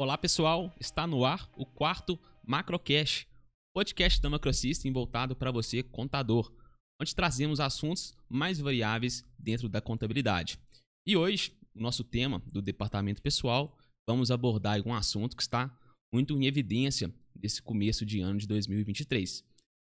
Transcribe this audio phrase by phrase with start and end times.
[0.00, 2.16] Olá pessoal, está no ar o quarto
[2.46, 3.26] Macrocash,
[3.74, 6.54] podcast da Macrosystem voltado para você contador,
[7.02, 10.56] onde trazemos assuntos mais variáveis dentro da contabilidade.
[11.04, 13.76] E hoje, o nosso tema do departamento pessoal,
[14.08, 15.76] vamos abordar um assunto que está
[16.14, 19.44] muito em evidência desse começo de ano de 2023.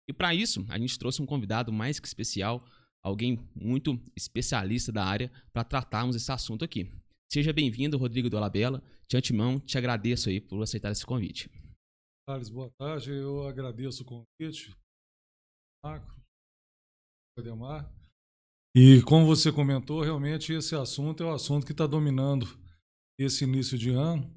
[0.09, 2.65] E para isso, a gente trouxe um convidado mais que especial,
[3.03, 6.93] alguém muito especialista da área, para tratarmos esse assunto aqui.
[7.33, 8.83] Seja bem-vindo, Rodrigo Dolabella.
[9.09, 11.51] De antemão, te agradeço aí por aceitar esse convite.
[12.27, 13.11] Carlos, boa tarde.
[13.11, 14.75] Eu agradeço o convite.
[15.85, 16.23] Macro,
[17.39, 17.93] Ademar.
[18.75, 22.47] E como você comentou, realmente esse assunto é o assunto que está dominando
[23.19, 24.31] esse início de ano,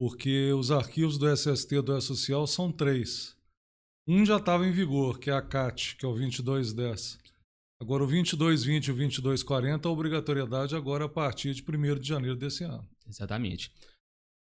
[0.00, 3.36] porque os arquivos do SST do E-Social são três.
[4.08, 7.21] Um já estava em vigor, que é a CAT, que é o 2210.
[7.82, 12.36] Agora, o 2220 e o 2240, a obrigatoriedade agora a partir de 1 de janeiro
[12.36, 12.88] desse ano.
[13.08, 13.72] Exatamente.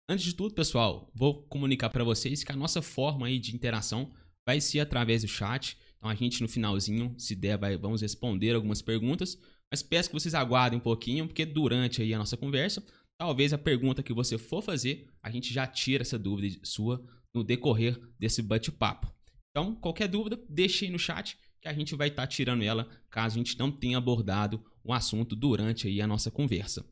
[0.07, 4.13] Antes de tudo, pessoal, vou comunicar para vocês que a nossa forma aí de interação
[4.47, 5.79] vai ser através do chat.
[5.97, 9.39] Então, a gente no finalzinho, se der, vai, vamos responder algumas perguntas.
[9.73, 12.85] Mas peço que vocês aguardem um pouquinho, porque durante aí a nossa conversa,
[13.19, 17.03] talvez a pergunta que você for fazer, a gente já tira essa dúvida sua
[17.35, 19.11] no decorrer desse bate-papo.
[19.51, 22.91] Então, qualquer dúvida, deixe aí no chat que a gente vai estar tá tirando ela
[23.09, 26.85] caso a gente não tenha abordado o assunto durante aí a nossa conversa.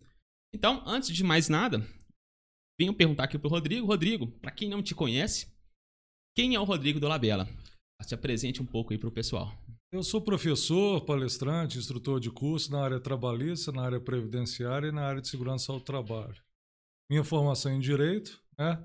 [0.54, 1.84] Então, antes de mais nada,
[2.78, 3.86] venho perguntar aqui para o Rodrigo.
[3.86, 5.52] Rodrigo, para quem não te conhece,
[6.36, 7.48] quem é o Rodrigo do Labela?
[8.02, 9.52] Se apresente um pouco aí para o pessoal.
[9.92, 15.02] Eu sou professor, palestrante, instrutor de curso na área trabalhista, na área previdenciária e na
[15.02, 16.40] área de segurança ao trabalho.
[17.10, 18.82] Minha formação é em Direito, né?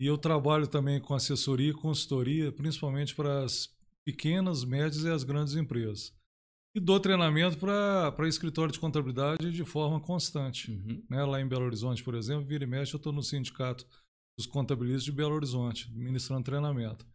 [0.00, 3.68] E eu trabalho também com assessoria e consultoria, principalmente para as
[4.10, 6.12] pequenas, médias e as grandes empresas.
[6.74, 10.70] E dou treinamento para escritório de contabilidade de forma constante.
[10.70, 11.02] Uhum.
[11.08, 11.24] Né?
[11.24, 13.86] Lá em Belo Horizonte, por exemplo, vira e mexe, eu estou no sindicato
[14.38, 17.06] dos contabilistas de Belo Horizonte, ministrando treinamento.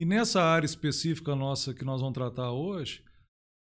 [0.00, 3.04] E nessa área específica nossa que nós vamos tratar hoje,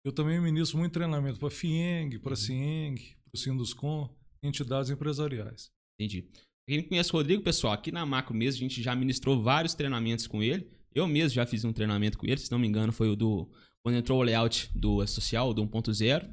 [0.06, 2.36] eu também ministro muito treinamento para a FIENG, para a uhum.
[2.38, 5.72] CIENG, para o Sinduscom, entidades empresariais.
[6.00, 6.30] Entendi.
[6.68, 10.26] Quem conhece o Rodrigo, pessoal, aqui na Macro mesmo, a gente já ministrou vários treinamentos
[10.26, 10.72] com ele.
[10.94, 13.50] Eu mesmo já fiz um treinamento com ele, se não me engano, foi o do.
[13.84, 16.30] Quando entrou o layout do social, do 1.0.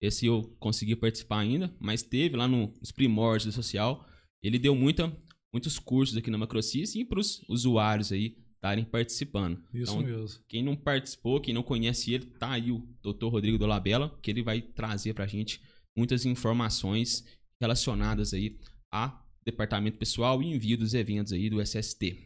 [0.00, 4.06] Esse eu consegui participar ainda, mas teve lá no, nos primórdios do social.
[4.42, 5.14] Ele deu muita,
[5.52, 9.62] muitos cursos aqui na Macrosys e para os usuários aí estarem participando.
[9.72, 10.40] Isso então, mesmo.
[10.48, 13.26] Quem não participou, quem não conhece ele, tá aí o Dr.
[13.26, 15.60] Rodrigo Dolabella, que ele vai trazer para a gente
[15.96, 17.24] muitas informações
[17.60, 18.58] relacionadas aí
[18.92, 22.25] a departamento pessoal e envio dos eventos aí do SST.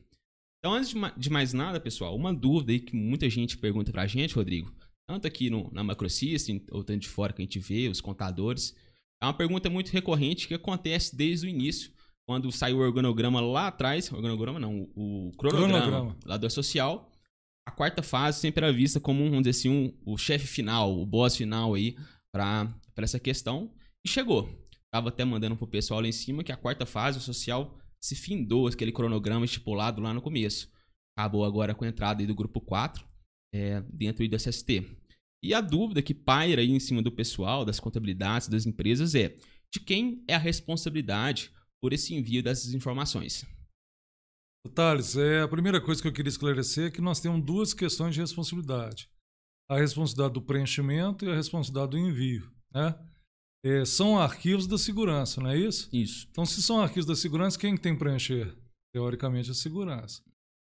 [0.60, 4.34] Então, antes de mais nada, pessoal, uma dúvida aí que muita gente pergunta pra gente,
[4.34, 4.71] Rodrigo,
[5.09, 8.76] tanto aqui no, na Macrosystem, ou tanto de fora que a gente vê, os contadores,
[9.22, 11.91] é uma pergunta muito recorrente que acontece desde o início,
[12.28, 16.16] quando saiu o organograma lá atrás, organograma não, o cronograma, cronograma.
[16.26, 17.10] lá do social,
[17.66, 21.06] a quarta fase sempre era vista como, vamos dizer assim, um, o chefe final, o
[21.06, 21.97] boss final aí
[22.31, 23.72] para essa questão,
[24.04, 24.48] e chegou.
[24.92, 28.15] Tava até mandando pro pessoal lá em cima que a quarta fase, o social, se
[28.16, 30.71] findou aquele cronograma estipulado lá no começo.
[31.16, 33.05] Acabou agora com a entrada do grupo 4
[33.53, 34.97] é, dentro do SST.
[35.43, 39.37] E a dúvida que paira aí em cima do pessoal, das contabilidades, das empresas é
[39.72, 43.47] de quem é a responsabilidade por esse envio dessas informações?
[44.75, 48.15] Thales, é, a primeira coisa que eu queria esclarecer é que nós temos duas questões
[48.15, 49.09] de responsabilidade.
[49.71, 52.50] A responsabilidade do preenchimento e a responsabilidade do envio.
[52.75, 52.94] Né?
[53.65, 55.88] É, são arquivos da segurança, não é isso?
[55.93, 56.26] Isso.
[56.31, 58.56] Então, se são arquivos da segurança, quem tem que preencher?
[58.93, 60.22] Teoricamente, a segurança.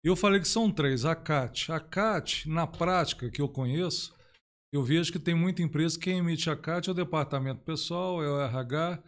[0.02, 1.04] Eu falei que são três.
[1.04, 1.70] A CAT.
[1.70, 4.14] A CAT, na prática, que eu conheço,
[4.72, 8.28] eu vejo que tem muita empresa que emite a CAT é o departamento pessoal, é
[8.28, 9.02] o RH,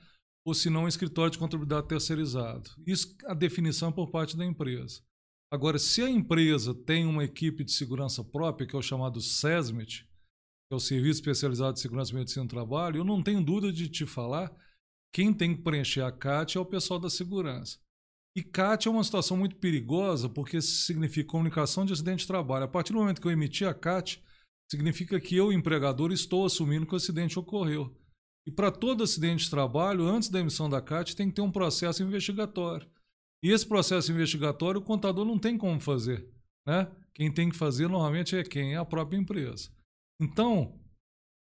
[0.45, 2.71] ou se não, o escritório de contabilidade terceirizado.
[2.87, 5.01] Isso a definição é por parte da empresa.
[5.53, 10.09] Agora, se a empresa tem uma equipe de segurança própria, que é o chamado SESMIT,
[10.73, 13.89] é o Serviço Especializado de Segurança e Medicina do Trabalho, eu não tenho dúvida de
[13.89, 14.51] te falar,
[15.13, 17.79] quem tem que preencher a CAT é o pessoal da segurança.
[18.35, 22.65] E CAT é uma situação muito perigosa porque significa comunicação de acidente de trabalho.
[22.65, 24.23] A partir do momento que eu emiti a CAT,
[24.71, 27.95] significa que eu, empregador, estou assumindo que o acidente ocorreu.
[28.47, 31.53] E para todo acidente de trabalho, antes da emissão da CAT, tem que ter um
[31.53, 32.89] processo investigatório.
[33.45, 36.27] E esse processo investigatório o contador não tem como fazer.
[36.67, 36.91] Né?
[37.13, 38.73] Quem tem que fazer normalmente é quem?
[38.73, 39.69] É a própria empresa.
[40.23, 40.81] Então,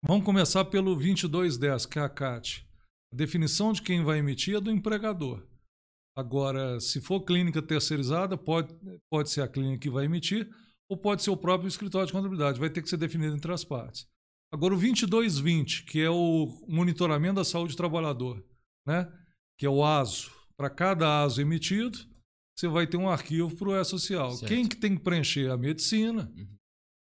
[0.04, 2.66] vamos começar pelo 2210, que é a CAT.
[3.12, 5.46] A definição de quem vai emitir é do empregador.
[6.16, 8.74] Agora, se for clínica terceirizada, pode,
[9.08, 10.50] pode ser a clínica que vai emitir
[10.90, 12.58] ou pode ser o próprio escritório de contabilidade.
[12.58, 14.04] Vai ter que ser definido entre as partes.
[14.52, 18.44] Agora, o 2220, que é o monitoramento da saúde do trabalhador,
[18.84, 19.08] né?
[19.56, 20.32] que é o ASO.
[20.56, 21.96] Para cada ASO emitido,
[22.58, 24.36] você vai ter um arquivo para o E-Social.
[24.40, 25.52] Quem que tem que preencher?
[25.52, 26.28] A medicina.
[26.36, 26.61] Uhum.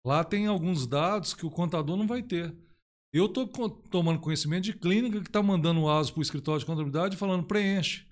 [0.05, 2.55] Lá tem alguns dados que o contador não vai ter.
[3.13, 6.65] Eu estou tomando conhecimento de clínica que está mandando o ASO para o escritório de
[6.65, 8.07] contabilidade falando preenche.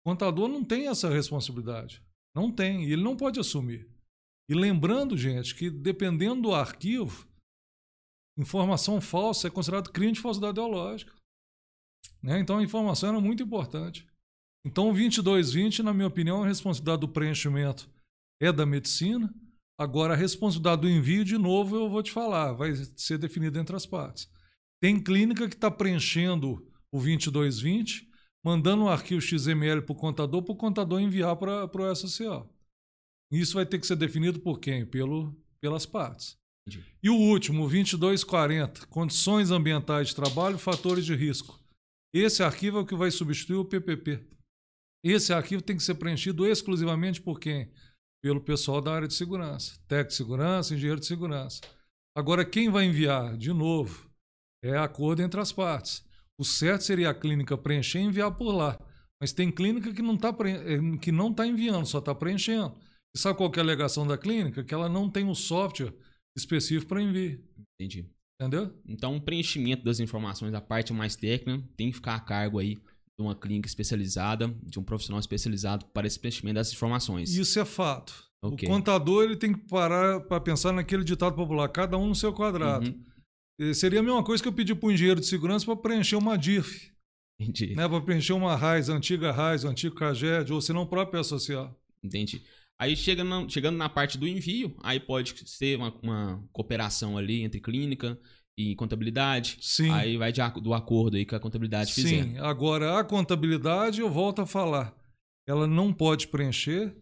[0.00, 2.02] O contador não tem essa responsabilidade.
[2.34, 2.84] Não tem.
[2.84, 3.88] E ele não pode assumir.
[4.48, 7.26] E lembrando, gente, que dependendo do arquivo,
[8.38, 11.12] informação falsa é considerado crime de falsidade ideológica.
[12.22, 12.38] Né?
[12.38, 14.06] Então a informação era muito importante.
[14.66, 17.88] Então o 2220, na minha opinião, a responsabilidade do preenchimento
[18.40, 19.32] é da medicina.
[19.78, 23.74] Agora a responsabilidade do envio, de novo, eu vou te falar, vai ser definida entre
[23.74, 24.30] as partes.
[24.80, 26.52] Tem clínica que está preenchendo
[26.92, 28.08] o 2220,
[28.44, 32.48] mandando um arquivo XML para o contador, para o contador enviar para o SSO.
[33.32, 34.86] Isso vai ter que ser definido por quem?
[34.86, 36.36] Pelo, pelas partes.
[36.66, 36.84] Entendi.
[37.02, 41.58] E o último, o 2240, condições ambientais de trabalho fatores de risco.
[42.14, 44.24] Esse arquivo é o que vai substituir o PPP.
[45.02, 47.70] Esse arquivo tem que ser preenchido exclusivamente por quem?
[48.24, 51.60] Pelo pessoal da área de segurança, técnico de segurança, engenheiro de segurança.
[52.16, 54.10] Agora, quem vai enviar, de novo,
[54.62, 56.02] é acordo entre as partes.
[56.38, 58.80] O certo seria a clínica preencher e enviar por lá.
[59.20, 60.34] Mas tem clínica que não está
[61.02, 62.74] que não tá enviando, só está preenchendo.
[63.14, 64.64] E sabe qual que é a alegação da clínica?
[64.64, 65.92] Que ela não tem um software
[66.34, 67.44] específico para envio.
[67.78, 68.08] Entendi.
[68.40, 68.74] Entendeu?
[68.88, 72.78] Então, o preenchimento das informações, a parte mais técnica, tem que ficar a cargo aí
[73.18, 77.34] de uma clínica especializada, de um profissional especializado para esse preenchimento dessas informações.
[77.34, 78.24] Isso é fato.
[78.42, 78.68] Ok.
[78.68, 82.32] O contador ele tem que parar para pensar naquele ditado popular, cada um no seu
[82.32, 82.88] quadrado.
[83.58, 83.72] Uhum.
[83.72, 86.36] Seria a mesma coisa que eu pedir para o engenheiro de segurança para preencher uma
[86.36, 86.90] DIF,
[87.40, 87.74] Entendi.
[87.76, 87.88] né?
[87.88, 91.74] para preencher uma RAIS, antiga RAIS, antigo CAGED, ou se não próprio social.
[92.02, 92.42] Entendi.
[92.78, 97.42] Aí chega na- chegando na parte do envio, aí pode ser uma, uma cooperação ali
[97.42, 98.18] entre clínica
[98.56, 99.58] e contabilidade.
[99.60, 99.90] Sim.
[99.90, 102.24] Aí vai de do acordo aí que a contabilidade fizer.
[102.24, 104.94] Sim, agora a contabilidade, eu volto a falar,
[105.46, 106.94] ela não pode preencher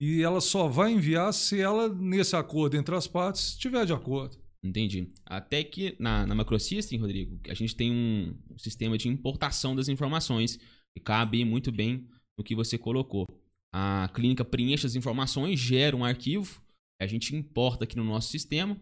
[0.00, 4.38] e ela só vai enviar se ela, nesse acordo entre as partes, estiver de acordo.
[4.62, 5.12] Entendi.
[5.26, 10.58] Até que na, na Macrosystem, Rodrigo, a gente tem um sistema de importação das informações
[10.94, 12.06] que cabe muito bem
[12.38, 13.26] no que você colocou.
[13.72, 16.62] A clínica preenche as informações, gera um arquivo,
[17.00, 18.76] a gente importa aqui no nosso sistema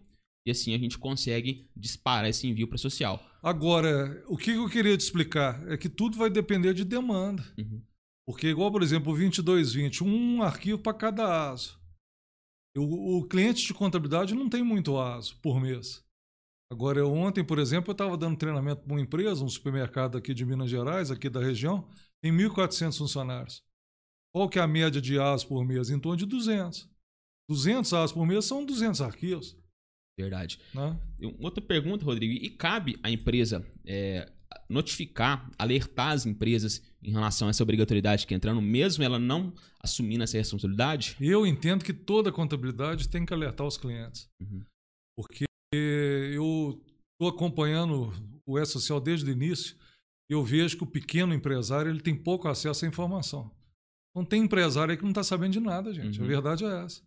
[0.49, 3.23] e assim a gente consegue disparar esse envio para social.
[3.43, 7.45] Agora, o que eu queria te explicar é que tudo vai depender de demanda.
[7.59, 7.83] Uhum.
[8.27, 11.79] Porque, igual, por exemplo, o 2220, um arquivo para cada ASO.
[12.77, 16.03] O, o cliente de contabilidade não tem muito ASO por mês.
[16.71, 20.33] Agora, eu, ontem, por exemplo, eu estava dando treinamento para uma empresa, um supermercado aqui
[20.33, 21.89] de Minas Gerais, aqui da região,
[22.23, 23.63] tem 1.400 funcionários.
[24.35, 25.91] Qual que é a média de ASO por mês?
[25.91, 26.89] Em torno de 200.
[27.51, 29.58] 200 ASO por mês são 200 arquivos.
[30.19, 30.59] Verdade.
[30.75, 30.99] Né?
[31.39, 32.33] Outra pergunta, Rodrigo.
[32.33, 34.31] E cabe à empresa é,
[34.69, 39.53] notificar, alertar as empresas em relação a essa obrigatoriedade que é entrando, mesmo ela não
[39.81, 41.17] assumindo essa responsabilidade?
[41.21, 44.29] Eu entendo que toda contabilidade tem que alertar os clientes.
[44.41, 44.63] Uhum.
[45.17, 46.83] Porque eu
[47.13, 48.13] estou acompanhando
[48.47, 49.77] o E-Social desde o início
[50.31, 53.51] e eu vejo que o pequeno empresário ele tem pouco acesso à informação.
[54.11, 56.19] Então tem empresário aí que não está sabendo de nada, gente.
[56.19, 56.25] Uhum.
[56.25, 57.03] A verdade é essa.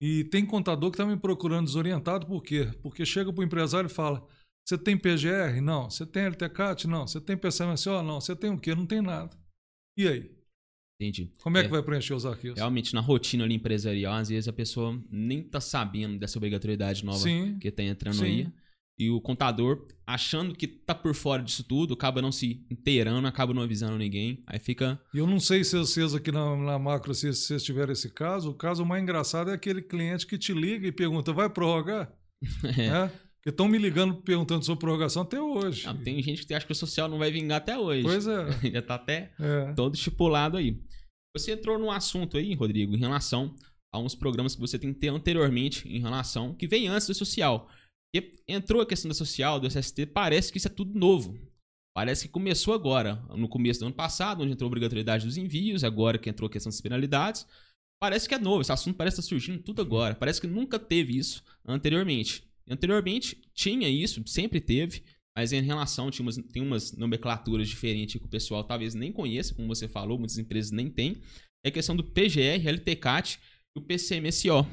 [0.00, 2.70] E tem contador que está me procurando desorientado, por quê?
[2.82, 4.26] Porque chega para o empresário e fala:
[4.64, 5.60] você tem PGR?
[5.60, 5.90] Não.
[5.90, 6.86] Você tem LTCAT?
[6.86, 7.06] Não.
[7.06, 8.02] Você tem PCMSO?
[8.02, 8.20] Não.
[8.20, 8.74] Você tem o quê?
[8.74, 9.36] Não tem nada.
[9.96, 10.30] E aí?
[11.00, 11.32] Entendi.
[11.42, 12.58] Como é, que vai preencher os arquivos?
[12.58, 17.18] Realmente, na rotina ali empresarial, às vezes a pessoa nem tá sabendo dessa obrigatoriedade nova
[17.18, 17.58] Sim.
[17.58, 18.24] que tá entrando Sim.
[18.24, 18.52] aí.
[19.00, 23.54] E o contador, achando que tá por fora disso tudo, acaba não se inteirando, acaba
[23.54, 24.42] não avisando ninguém.
[24.46, 25.00] Aí fica.
[25.14, 28.50] E eu não sei se vocês aqui na, na macro, se vocês tiveram esse caso,
[28.50, 32.12] o caso mais engraçado é aquele cliente que te liga e pergunta, vai prorrogar?
[32.78, 33.08] é.
[33.36, 35.86] Porque estão me ligando perguntando sobre prorrogação até hoje.
[35.86, 38.02] Ah, Tem gente que acha que o social não vai vingar até hoje.
[38.02, 38.46] Pois é.
[38.70, 39.72] Já tá até é.
[39.72, 40.78] todo estipulado aí.
[41.34, 43.54] Você entrou num assunto aí, Rodrigo, em relação
[43.90, 47.14] a uns programas que você tem que ter anteriormente em relação, que vem antes do
[47.14, 47.66] social.
[48.12, 51.38] Porque entrou a questão da social, do SST, parece que isso é tudo novo.
[51.94, 55.84] Parece que começou agora, no começo do ano passado, onde entrou a obrigatoriedade dos envios,
[55.84, 57.46] agora que entrou a questão das penalidades.
[58.00, 60.14] Parece que é novo, esse assunto parece estar surgindo tudo agora.
[60.14, 62.44] Parece que nunca teve isso anteriormente.
[62.68, 65.02] Anteriormente tinha isso, sempre teve,
[65.36, 69.54] mas em relação, tinha umas, tem umas nomenclaturas diferentes que o pessoal talvez nem conheça,
[69.54, 71.20] como você falou, muitas empresas nem têm.
[71.64, 73.38] É a questão do PGR, LTCAT
[73.76, 74.66] e o PCMSO.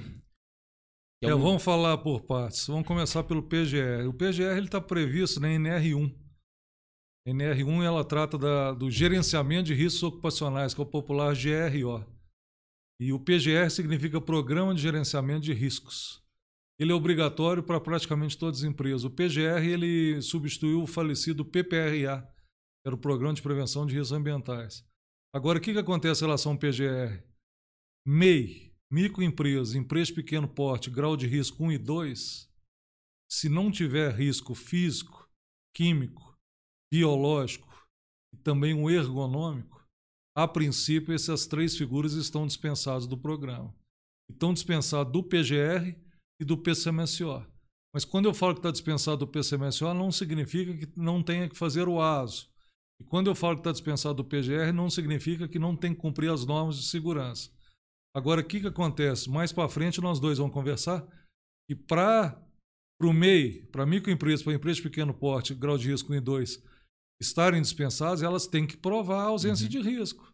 [1.22, 2.68] É, um- vamos falar por partes.
[2.68, 4.08] Vamos começar pelo PGR.
[4.08, 6.14] O PGR está previsto na NR1.
[7.26, 12.06] A NR1 ela trata da- do gerenciamento de riscos ocupacionais, que é o popular GRO.
[13.00, 16.24] E o PGR significa Programa de Gerenciamento de Riscos.
[16.80, 19.04] Ele é obrigatório para praticamente todas as empresas.
[19.04, 24.12] O PGR ele substituiu o falecido PPRA, que era o Programa de Prevenção de Riscos
[24.12, 24.84] Ambientais.
[25.36, 27.24] Agora, o que, que acontece em relação ao PGR?
[28.06, 32.50] MEI, microempresa, empresa de pequeno porte, grau de risco 1 e 2,
[33.30, 35.30] se não tiver risco físico,
[35.76, 36.38] químico,
[36.92, 37.68] biológico
[38.34, 39.86] e também um ergonômico,
[40.36, 43.74] a princípio essas três figuras estão dispensadas do programa.
[44.30, 45.96] Estão dispensadas do PGR
[46.40, 47.46] e do PCMSO.
[47.94, 51.58] Mas quando eu falo que está dispensado do PCMSO, não significa que não tenha que
[51.58, 52.50] fazer o ASO.
[53.00, 56.02] E quando eu falo que está dispensado do PGR, não significa que não tem que
[56.02, 57.50] cumprir as normas de segurança.
[58.16, 59.30] Agora, o que, que acontece?
[59.30, 61.08] Mais para frente, nós dois vamos conversar.
[61.70, 62.42] E para
[63.02, 66.64] o MEI, para microempresa, para empresa de pequeno porte, grau de risco 1 e 2,
[67.22, 69.70] estarem dispensadas, elas têm que provar a ausência uhum.
[69.70, 70.34] de risco.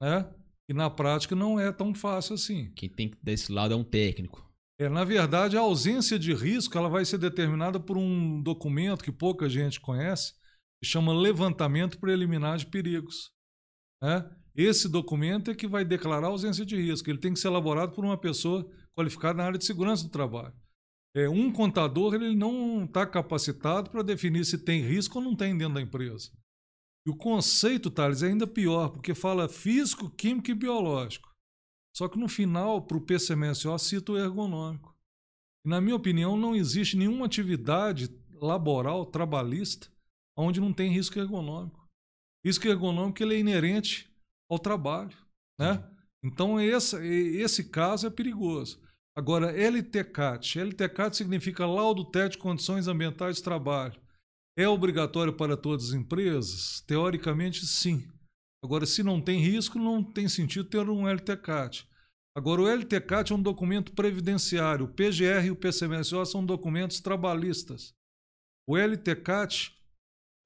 [0.00, 0.28] Né?
[0.68, 2.72] E na prática não é tão fácil assim.
[2.74, 4.50] Quem tem desse lado é um técnico.
[4.80, 9.12] É, na verdade, a ausência de risco ela vai ser determinada por um documento que
[9.12, 10.34] pouca gente conhece,
[10.82, 13.30] que chama levantamento preliminar de perigos.
[14.02, 14.28] Né?
[14.54, 17.08] Esse documento é que vai declarar ausência de risco.
[17.08, 20.54] Ele tem que ser elaborado por uma pessoa qualificada na área de segurança do trabalho.
[21.14, 25.56] É, um contador ele não está capacitado para definir se tem risco ou não tem
[25.56, 26.30] dentro da empresa.
[27.06, 31.30] E o conceito, Thales, é ainda pior, porque fala físico, químico e biológico.
[31.94, 34.96] Só que no final, para o PCMSO, cita o ergonômico.
[35.64, 38.08] E, na minha opinião, não existe nenhuma atividade
[38.40, 39.88] laboral, trabalhista,
[40.36, 41.86] onde não tem risco ergonômico.
[42.44, 44.11] Risco ergonômico ele é inerente
[44.52, 45.16] ao trabalho.
[45.58, 45.82] Né?
[46.24, 48.80] Então, esse, esse caso é perigoso.
[49.16, 50.58] Agora, LTCAT.
[50.58, 54.00] LTCAT significa Laudo Técnico de Condições Ambientais de Trabalho.
[54.56, 56.82] É obrigatório para todas as empresas?
[56.86, 58.06] Teoricamente, sim.
[58.64, 61.88] Agora, se não tem risco, não tem sentido ter um LTCAT.
[62.34, 64.86] Agora, o LTCAT é um documento previdenciário.
[64.86, 67.92] O PGR e o PCMSO são documentos trabalhistas.
[68.66, 69.74] O LTCAT,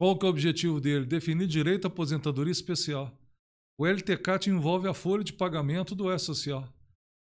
[0.01, 1.05] qual que é o objetivo dele?
[1.05, 3.17] Definir direito à aposentadoria especial.
[3.79, 6.67] O LTCAT envolve a folha de pagamento do E-Social.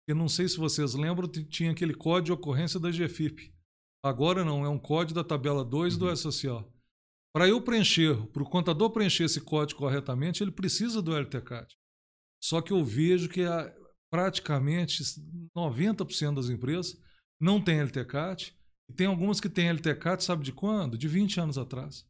[0.08, 3.54] Eu não sei se vocês lembram, tinha aquele código de ocorrência da GFIP.
[4.04, 6.00] Agora não, é um código da tabela 2 uhum.
[6.00, 6.74] do E-Social.
[7.34, 11.76] Para eu preencher, para o contador preencher esse código corretamente, ele precisa do LTCAT.
[12.42, 13.72] Só que eu vejo que a,
[14.10, 15.04] praticamente
[15.56, 16.98] 90% das empresas
[17.40, 18.58] não tem LTCAT,
[18.90, 20.98] e tem algumas que têm LTCAT, sabe de quando?
[20.98, 22.08] De 20 anos atrás.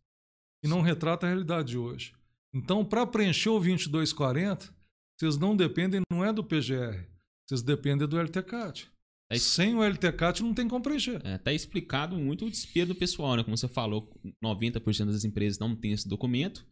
[0.63, 2.15] E não retrata a realidade de hoje.
[2.53, 4.73] Então, para preencher o 2240,
[5.17, 7.05] vocês não dependem, não é do PGR,
[7.47, 8.89] vocês dependem do LTCAT.
[9.29, 11.21] Tá Sem o LTCAT não tem como preencher.
[11.23, 13.43] É, tá explicado muito o desespero do pessoal, né?
[13.43, 14.11] Como você falou,
[14.43, 16.65] 90% das empresas não tem esse documento.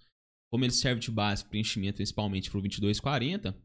[0.51, 3.55] Como ele serve de base para preenchimento, principalmente para o 2240,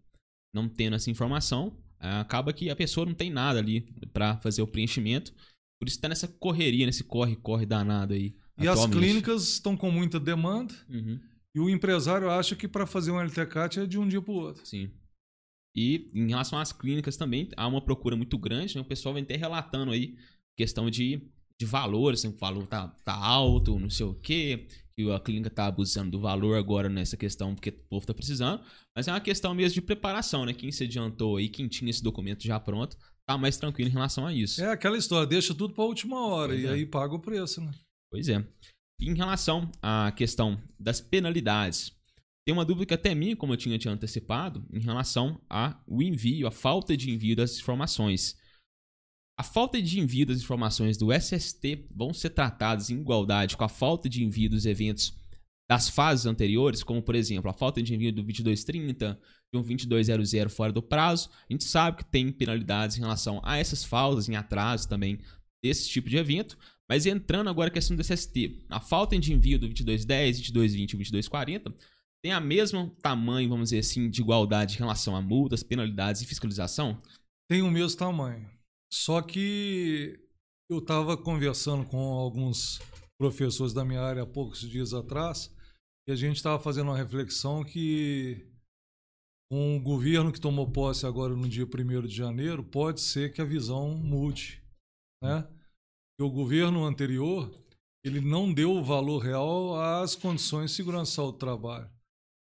[0.55, 4.67] não tendo essa informação, acaba que a pessoa não tem nada ali para fazer o
[4.67, 5.33] preenchimento.
[5.81, 8.37] Por isso está nessa correria, nesse corre-corre danado aí.
[8.59, 10.75] E as clínicas estão com muita demanda.
[10.89, 11.19] Uhum.
[11.55, 14.37] E o empresário acha que para fazer um LTCAT é de um dia para o
[14.37, 14.65] outro.
[14.65, 14.91] Sim.
[15.75, 18.81] E em relação às clínicas também, há uma procura muito grande, né?
[18.81, 20.17] O pessoal vem até relatando aí
[20.57, 25.11] questão de, de valores, assim, o valor tá, tá alto, não sei o quê, que
[25.11, 28.63] a clínica tá abusando do valor agora nessa questão, porque o povo tá precisando.
[28.95, 30.53] Mas é uma questão mesmo de preparação, né?
[30.53, 34.27] Quem se adiantou aí, quem tinha esse documento já pronto, tá mais tranquilo em relação
[34.27, 34.63] a isso.
[34.63, 36.71] É aquela história, deixa tudo para a última hora pois e é.
[36.71, 37.73] aí paga o preço, né?
[38.11, 38.47] Pois é.
[39.05, 41.93] Em relação à questão das penalidades,
[42.47, 46.47] tem uma dúvida que até mim, como eu tinha te antecipado, em relação ao envio,
[46.47, 48.37] a falta de envio das informações.
[49.37, 53.69] A falta de envio das informações do SST vão ser tratadas em igualdade com a
[53.69, 55.19] falta de envio dos eventos
[55.69, 59.19] das fases anteriores, como por exemplo a falta de envio do 2230,
[59.53, 61.29] de um 2200 fora do prazo.
[61.51, 65.19] A gente sabe que tem penalidades em relação a essas faltas em atraso também
[65.61, 66.57] desse tipo de evento,
[66.89, 70.97] mas entrando agora a questão do SST, a falta de envio do 2210, 2220 e
[70.97, 71.75] 2240
[72.23, 76.27] tem a mesmo tamanho, vamos dizer assim, de igualdade em relação a multas, penalidades e
[76.27, 77.03] fiscalização?
[77.51, 78.49] Tem o mesmo tamanho.
[78.93, 80.21] Só que
[80.71, 82.81] eu estava conversando com alguns
[83.19, 85.53] professores da minha área há poucos dias atrás
[86.07, 88.47] e a gente estava fazendo uma reflexão que
[89.51, 93.43] com o governo que tomou posse agora no dia 1 de janeiro, pode ser que
[93.43, 94.63] a visão mude.
[95.23, 95.47] Né?
[96.23, 97.53] O governo anterior
[98.05, 101.91] ele não deu o valor real às condições de segurança do trabalho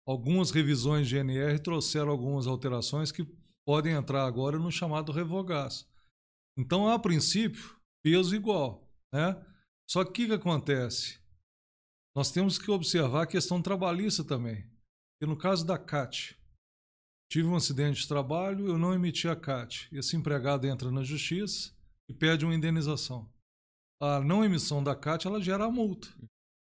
[0.06, 3.26] algumas revisões de NR trouxeram algumas alterações que
[3.66, 5.90] podem entrar agora no chamado revogaço.
[6.56, 8.88] Então, a princípio, peso igual.
[9.12, 9.36] Né?
[9.90, 11.18] Só que o que, que acontece?
[12.14, 14.64] Nós temos que observar a questão trabalhista também.
[15.20, 16.38] E no caso da CAT,
[17.30, 19.88] tive um acidente de trabalho, eu não emiti a CAT.
[19.92, 21.74] Esse empregado entra na justiça
[22.08, 23.28] e pede uma indenização.
[24.00, 26.08] A não emissão da CAT ela gera a multa.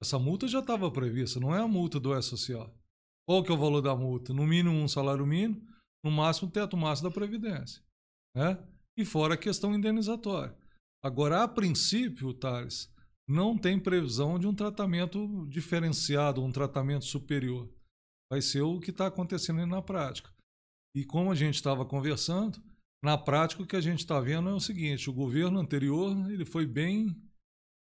[0.01, 2.73] Essa multa já estava prevista, não é a multa do E-Social.
[3.27, 4.33] Qual que é o valor da multa?
[4.33, 5.67] No mínimo um salário mínimo,
[6.05, 7.83] no máximo o teto máximo da Previdência.
[8.35, 8.59] Né?
[8.97, 10.57] E fora a questão indenizatória.
[11.03, 12.93] Agora, a princípio, Thales,
[13.29, 17.69] não tem previsão de um tratamento diferenciado, um tratamento superior.
[18.31, 20.33] Vai ser o que está acontecendo na prática.
[20.95, 22.61] E como a gente estava conversando,
[23.03, 26.45] na prática o que a gente está vendo é o seguinte: o governo anterior ele
[26.45, 27.15] foi bem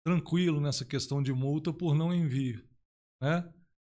[0.07, 2.65] tranquilo nessa questão de multa por não envio.
[3.21, 3.53] Né?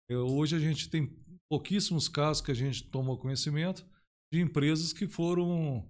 [0.10, 1.16] É, hoje a gente tem
[1.50, 3.86] pouquíssimos casos que a gente tomou conhecimento
[4.32, 5.88] de empresas que foram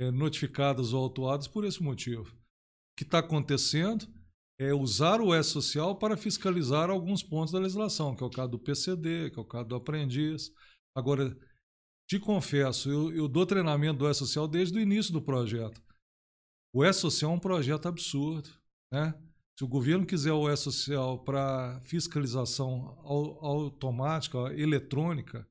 [0.00, 2.32] é, notificadas ou autuadas por esse motivo.
[2.32, 4.06] O que está acontecendo
[4.60, 8.58] é usar o E-Social para fiscalizar alguns pontos da legislação, que é o caso do
[8.58, 10.52] PCD, que é o caso do aprendiz.
[10.94, 11.36] Agora,
[12.10, 15.80] te confesso, eu, eu dou treinamento do E-Social desde o início do projeto.
[16.74, 18.50] O E-Social é um projeto absurdo.
[18.92, 19.14] Né?
[19.56, 22.98] Se o governo quiser o E-Social para fiscalização
[23.40, 25.46] automática, eletrônica,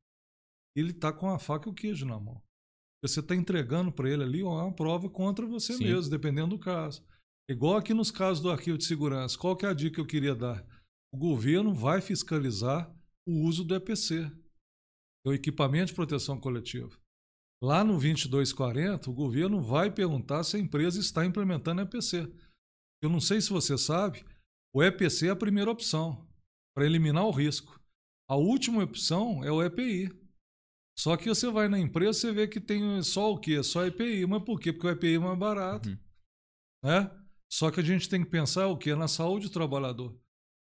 [0.76, 2.44] ele está com a faca e o queijo na mão.
[3.02, 5.86] Você está entregando para ele ali uma prova contra você Sim.
[5.86, 7.02] mesmo, dependendo do caso.
[7.50, 9.38] Igual aqui nos casos do arquivo de segurança.
[9.38, 10.62] Qual que é a dica que eu queria dar?
[11.10, 12.94] O governo vai fiscalizar
[13.26, 14.30] o uso do EPC,
[15.30, 16.98] é o equipamento de proteção coletiva.
[17.62, 22.32] Lá no 2240, o governo vai perguntar se a empresa está implementando EPC.
[23.02, 24.26] Eu não sei se você sabe,
[24.74, 26.28] o EPC é a primeira opção
[26.76, 27.80] para eliminar o risco.
[28.30, 30.10] A última opção é o EPI.
[30.98, 33.64] Só que você vai na empresa você vê que tem só o quê?
[33.64, 34.26] Só EPI.
[34.26, 34.72] Mas por quê?
[34.72, 35.90] Porque o EPI é mais barato.
[35.90, 35.98] Uhum.
[36.84, 37.12] Né?
[37.52, 38.94] Só que a gente tem que pensar o quê?
[38.96, 40.18] Na saúde do trabalhador.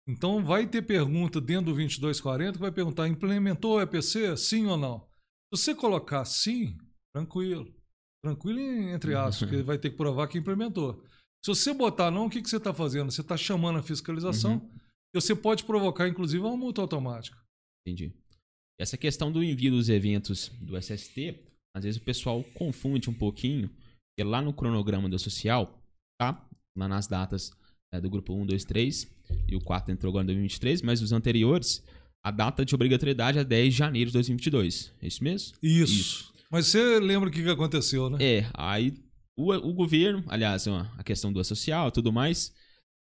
[0.09, 4.37] Então vai ter pergunta dentro do 2240 que vai perguntar: implementou o EPC?
[4.37, 5.01] Sim ou não?
[5.53, 6.77] Se você colocar sim,
[7.15, 7.75] tranquilo.
[8.25, 11.03] Tranquilo entre aspas, porque vai ter que provar que implementou.
[11.45, 13.11] Se você botar não, o que, que você está fazendo?
[13.11, 14.71] Você está chamando a fiscalização uhum.
[15.15, 17.39] e você pode provocar, inclusive, uma multa automática.
[17.87, 18.13] Entendi.
[18.81, 21.41] Essa questão do envio dos eventos do SST,
[21.75, 25.81] às vezes o pessoal confunde um pouquinho, porque lá no cronograma do social,
[26.21, 26.45] tá?
[26.77, 27.53] Lá nas datas
[27.93, 29.09] é, do grupo 1, 2, 3,
[29.49, 31.83] e o 4 entrou agora em 2023, mas os anteriores,
[32.25, 34.93] a data de obrigatoriedade é 10 de janeiro de 2022.
[35.03, 35.57] É isso mesmo?
[35.63, 35.93] Isso.
[35.93, 36.33] isso.
[36.51, 38.19] Mas você lembra o que aconteceu, né?
[38.21, 38.95] É, aí
[39.37, 42.53] o, o governo, aliás, a questão do social e tudo mais,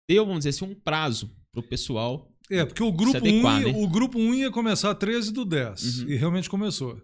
[0.09, 3.61] deu, vamos dizer assim, um prazo para o pessoal é, porque o grupo, adequar, 1
[3.61, 3.79] ia, né?
[3.79, 6.01] o grupo 1 ia começar 13 do 10.
[6.01, 6.09] Uhum.
[6.09, 7.01] E realmente começou.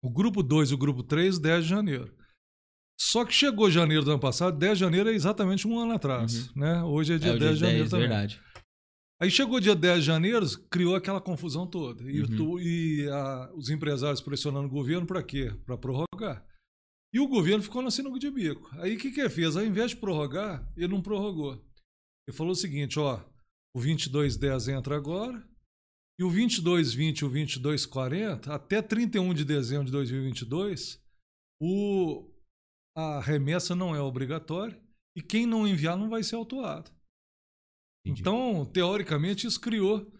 [0.00, 2.14] O grupo 2 e o grupo 3, 10 de janeiro.
[3.00, 6.48] Só que chegou janeiro do ano passado, 10 de janeiro é exatamente um ano atrás.
[6.48, 6.52] Uhum.
[6.56, 6.82] Né?
[6.82, 8.08] Hoje é dia é, 10 de janeiro 10, também.
[8.08, 8.42] Verdade.
[9.18, 12.02] Aí chegou dia 10 de janeiro, criou aquela confusão toda.
[12.10, 12.36] E, uhum.
[12.36, 15.50] tu, e a, os empresários pressionando o governo para quê?
[15.64, 16.44] Para prorrogar.
[17.10, 18.68] E o governo ficou na sinuca de bico.
[18.74, 19.56] Aí o que, que ele fez?
[19.56, 21.54] Ao invés de prorrogar, ele não prorrogou.
[22.28, 23.16] Ele falou o seguinte: ó,
[23.74, 25.42] o 2210 entra agora.
[26.18, 31.02] E o 2220 e o 2240, até 31 de dezembro de 2022,
[31.58, 32.30] o,
[32.96, 34.80] a remessa não é obrigatória
[35.16, 36.90] e quem não enviar não vai ser autuado.
[38.04, 38.20] Entendi.
[38.20, 40.10] Então, teoricamente, isso criou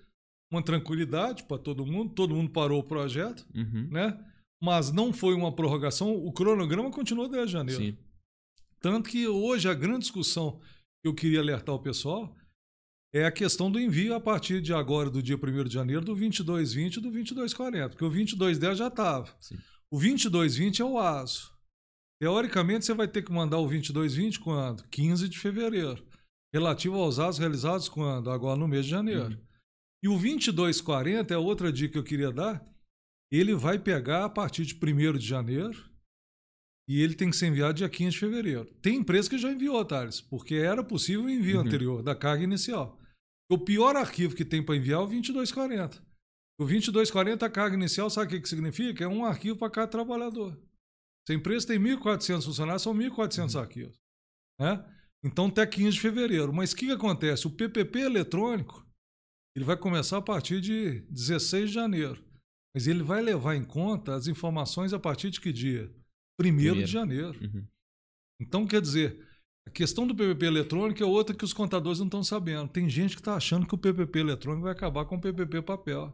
[0.51, 3.89] uma tranquilidade para todo mundo, todo mundo parou o projeto, uhum.
[3.91, 4.19] né?
[4.61, 7.83] mas não foi uma prorrogação, o cronograma continuou desde janeiro.
[7.83, 7.97] Sim.
[8.81, 10.61] Tanto que hoje a grande discussão
[11.03, 12.37] que eu queria alertar o pessoal
[13.13, 16.15] é a questão do envio a partir de agora, do dia 1 de janeiro, do
[16.15, 19.29] 2220 e do 2240, porque o 2210 já estava.
[19.91, 21.53] O 2220 é o ASO.
[22.21, 24.87] Teoricamente, você vai ter que mandar o 2220 quando?
[24.89, 26.07] 15 de fevereiro.
[26.53, 28.31] Relativo aos asos realizados quando?
[28.31, 29.31] Agora no mês de janeiro.
[29.31, 29.47] Uhum.
[30.03, 32.63] E o 2240 é outra dica que eu queria dar.
[33.33, 35.89] Ele vai pegar a partir de 1 de janeiro
[36.89, 38.65] e ele tem que ser enviado dia 15 de fevereiro.
[38.83, 41.67] Tem empresa que já enviou, Thales, porque era possível o envio uhum.
[41.67, 42.99] anterior, da carga inicial.
[43.51, 45.97] O pior arquivo que tem para enviar é o 2240.
[46.59, 49.05] O 2240, a carga inicial, sabe o que, que significa?
[49.05, 50.59] É um arquivo para cada trabalhador.
[51.31, 53.61] Se a empresa tem 1.400 funcionários, são 1.400 uhum.
[53.61, 54.01] arquivos.
[54.59, 54.85] Né?
[55.25, 56.53] Então, até 15 de fevereiro.
[56.53, 57.47] Mas o que, que acontece?
[57.47, 58.85] O PPP eletrônico
[59.55, 62.25] ele vai começar a partir de 16 de janeiro.
[62.75, 65.89] Mas ele vai levar em conta as informações a partir de que dia?
[66.41, 67.39] 1 de janeiro.
[67.41, 67.65] Uhum.
[68.41, 69.25] Então, quer dizer,
[69.69, 72.73] a questão do PPP eletrônico é outra que os contadores não estão sabendo.
[72.73, 76.13] Tem gente que está achando que o PPP eletrônico vai acabar com o PPP papel.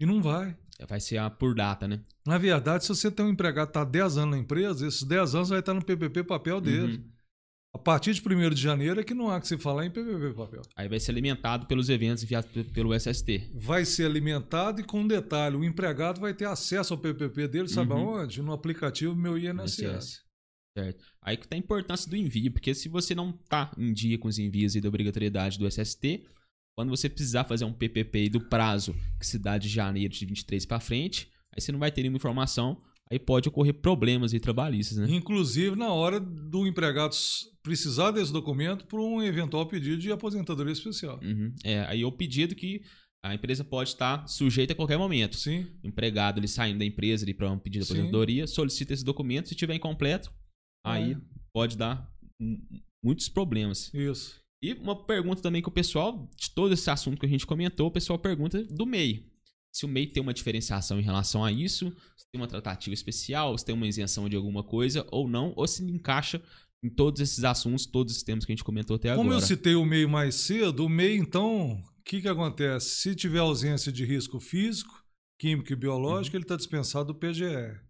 [0.00, 0.56] E não vai.
[0.88, 2.00] Vai ser a por data, né?
[2.26, 5.34] Na verdade, se você tem um empregado que está 10 anos na empresa, esses 10
[5.34, 6.96] anos vai estar no PPP papel dele.
[6.96, 7.14] Uhum.
[7.74, 10.34] A partir de 1 de janeiro é que não há que se falar em PPP
[10.34, 10.62] papel.
[10.76, 13.50] Aí vai ser alimentado pelos eventos enviados pelo SST.
[13.54, 17.68] Vai ser alimentado e com um detalhe, o empregado vai ter acesso ao PPP dele,
[17.68, 18.18] sabe uhum.
[18.18, 18.42] aonde?
[18.42, 20.22] No aplicativo Meu INSS.
[20.76, 21.04] Certo.
[21.22, 24.28] Aí que tá a importância do envio, porque se você não tá em dia com
[24.28, 26.24] os envios e da obrigatoriedade do SST,
[26.76, 30.66] quando você precisar fazer um PPP do prazo que se dá de janeiro de 23
[30.66, 34.98] para frente, aí você não vai ter nenhuma informação, aí pode ocorrer problemas e trabalhistas,
[34.98, 35.06] né?
[35.10, 37.14] Inclusive na hora do empregado
[37.62, 41.20] precisar desse documento para um eventual pedido de aposentadoria especial.
[41.22, 41.54] Uhum.
[41.64, 42.82] É, aí é o pedido que
[43.24, 45.36] a empresa pode estar sujeita a qualquer momento.
[45.36, 45.66] Sim.
[45.82, 48.54] O empregado ele saindo da empresa para um pedido de aposentadoria, Sim.
[48.54, 50.30] solicita esse documento, se tiver incompleto,
[50.84, 51.16] aí é.
[51.54, 52.06] pode dar
[53.02, 53.92] muitos problemas.
[53.94, 54.43] Isso.
[54.64, 57.86] E uma pergunta também que o pessoal, de todo esse assunto que a gente comentou,
[57.86, 59.30] o pessoal pergunta do MEI.
[59.70, 63.58] Se o MEI tem uma diferenciação em relação a isso, se tem uma tratativa especial,
[63.58, 66.42] se tem uma isenção de alguma coisa ou não, ou se encaixa
[66.82, 69.34] em todos esses assuntos, todos os temas que a gente comentou até Como agora.
[69.34, 73.02] Como eu citei o MEI mais cedo, o MEI, então, o que, que acontece?
[73.02, 75.04] Se tiver ausência de risco físico,
[75.38, 76.38] químico e biológico, uhum.
[76.38, 77.82] ele está dispensado do PGR.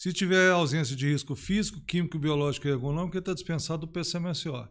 [0.00, 4.66] Se tiver ausência de risco físico, químico, biológico e ergonômico, ele está dispensado do PCMSO.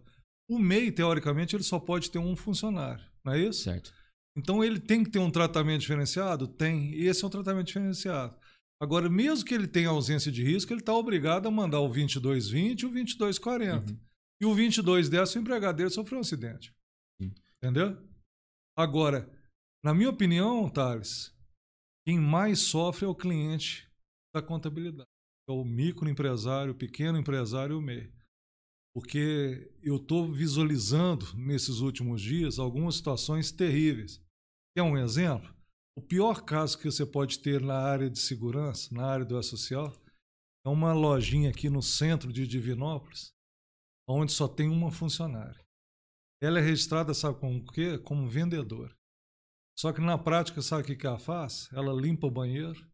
[0.49, 3.63] O MEI, teoricamente, ele só pode ter um funcionário, não é isso?
[3.63, 3.93] Certo.
[4.37, 6.47] Então ele tem que ter um tratamento diferenciado?
[6.47, 6.93] Tem.
[6.93, 8.37] E esse é um tratamento diferenciado.
[8.81, 12.81] Agora, mesmo que ele tenha ausência de risco, ele está obrigado a mandar o 2220
[12.81, 13.91] e o 2240.
[13.91, 13.99] Uhum.
[14.41, 16.75] E o 2210, o empregado dele sofreu um acidente.
[17.21, 17.33] Uhum.
[17.57, 17.97] Entendeu?
[18.77, 19.31] Agora,
[19.83, 21.33] na minha opinião, Thales,
[22.05, 23.89] quem mais sofre é o cliente
[24.35, 25.07] da contabilidade.
[25.47, 28.11] É o microempresário, o pequeno empresário e o MEI.
[28.95, 34.23] Porque eu estou visualizando nesses últimos dias algumas situações terríveis.
[34.73, 35.53] Quer um exemplo?
[35.97, 39.93] O pior caso que você pode ter na área de segurança, na área do social,
[40.65, 43.33] é uma lojinha aqui no centro de Divinópolis,
[44.07, 45.61] onde só tem uma funcionária.
[46.41, 47.97] Ela é registrada, sabe como o quê?
[47.97, 48.95] Como vendedora.
[49.77, 51.69] Só que na prática, sabe o que ela faz?
[51.73, 52.89] Ela limpa o banheiro,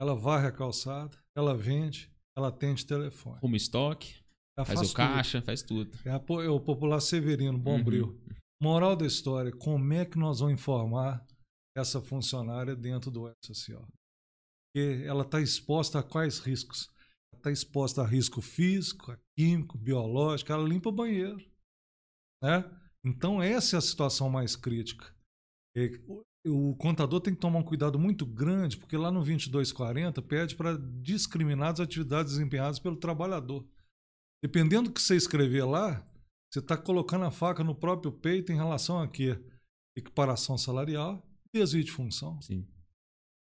[0.00, 3.40] ela varre a calçada, ela vende, ela atende telefone.
[3.40, 4.23] Como estoque,
[4.56, 5.90] ela faz, faz o caixa, faz tudo.
[6.04, 8.08] É, é, o popular Severino, Bombril.
[8.08, 8.36] Uhum.
[8.62, 11.26] Moral da história, como é que nós vamos informar
[11.76, 13.86] essa funcionária dentro do social?
[14.74, 16.88] Porque ela está exposta a quais riscos?
[17.32, 21.44] Ela está exposta a risco físico, a químico, biológico, ela limpa o banheiro.
[22.42, 22.64] Né?
[23.04, 25.14] Então, essa é a situação mais crítica.
[26.46, 30.76] O contador tem que tomar um cuidado muito grande, porque lá no 2240 pede para
[31.02, 33.66] discriminar as atividades desempenhadas pelo trabalhador.
[34.44, 36.06] Dependendo do que você escrever lá,
[36.52, 39.42] você está colocando a faca no próprio peito em relação a quê?
[39.96, 42.38] Equiparação salarial, desvio de função.
[42.42, 42.68] Sim.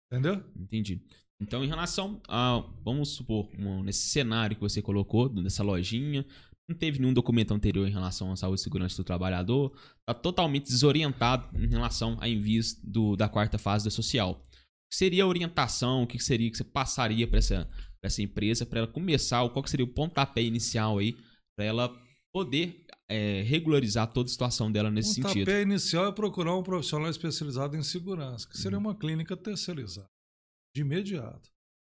[0.09, 0.41] Entendeu?
[0.55, 1.05] Entendi.
[1.41, 6.25] Então, em relação a, vamos supor, um, nesse cenário que você colocou, nessa lojinha,
[6.69, 10.67] não teve nenhum documento anterior em relação à saúde e segurança do trabalhador, está totalmente
[10.67, 14.41] desorientado em relação a envios do, da quarta fase da social.
[14.41, 16.03] O que seria a orientação?
[16.03, 17.69] O que seria que você passaria para essa,
[18.03, 19.47] essa empresa, para ela começar?
[19.49, 21.15] Qual seria o pontapé inicial aí
[21.55, 25.43] para ela poder é, regularizar toda a situação dela nesse sentido.
[25.43, 28.85] O pontapé inicial é procurar um profissional especializado em segurança, que seria uhum.
[28.85, 30.09] uma clínica terceirizada,
[30.75, 31.51] de imediato.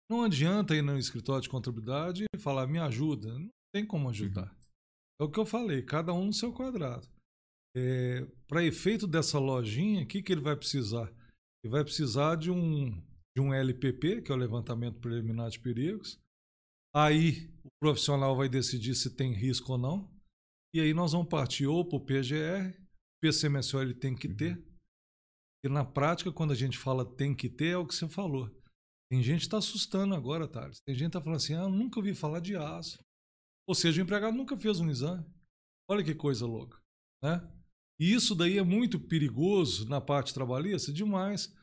[0.10, 3.39] Não adianta ir no escritório de contabilidade e falar, me ajuda.
[3.39, 4.52] Não tem como ajudar.
[4.52, 5.22] Uhum.
[5.22, 7.08] É o que eu falei, cada um no seu quadrado.
[7.76, 11.12] É, Para efeito dessa lojinha, o que, que ele vai precisar?
[11.63, 13.02] Ele vai precisar de um,
[13.36, 16.19] de um LPP, que é o levantamento preliminar de perigos.
[16.95, 20.15] Aí o profissional vai decidir se tem risco ou não.
[20.74, 22.74] E aí nós vamos partir ou para o PGR,
[23.21, 24.58] PCMSO ele tem que ter.
[24.58, 24.65] Uhum.
[25.65, 28.50] E na prática, quando a gente fala tem que ter, é o que você falou.
[29.10, 30.80] Tem gente que está assustando agora, Thales.
[30.86, 32.98] Tem gente que está falando assim, ah, nunca ouvi falar de aço.
[33.67, 35.26] Ou seja, o empregado nunca fez um exame.
[35.89, 36.80] Olha que coisa louca.
[37.21, 37.41] Né?
[38.00, 41.54] E isso daí é muito perigoso na parte trabalhista, demais.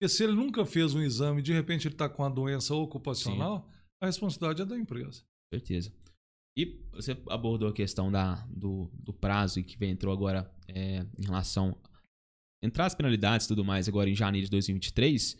[0.00, 2.74] Porque se ele nunca fez um exame e de repente ele está com uma doença
[2.74, 3.80] ocupacional, Sim.
[4.02, 5.22] a responsabilidade é da empresa.
[5.52, 5.92] Certeza.
[6.56, 11.76] E você abordou a questão da, do, do prazo que entrou agora é, em relação.
[12.64, 15.36] Entrar as penalidades e tudo mais agora em janeiro de 2023.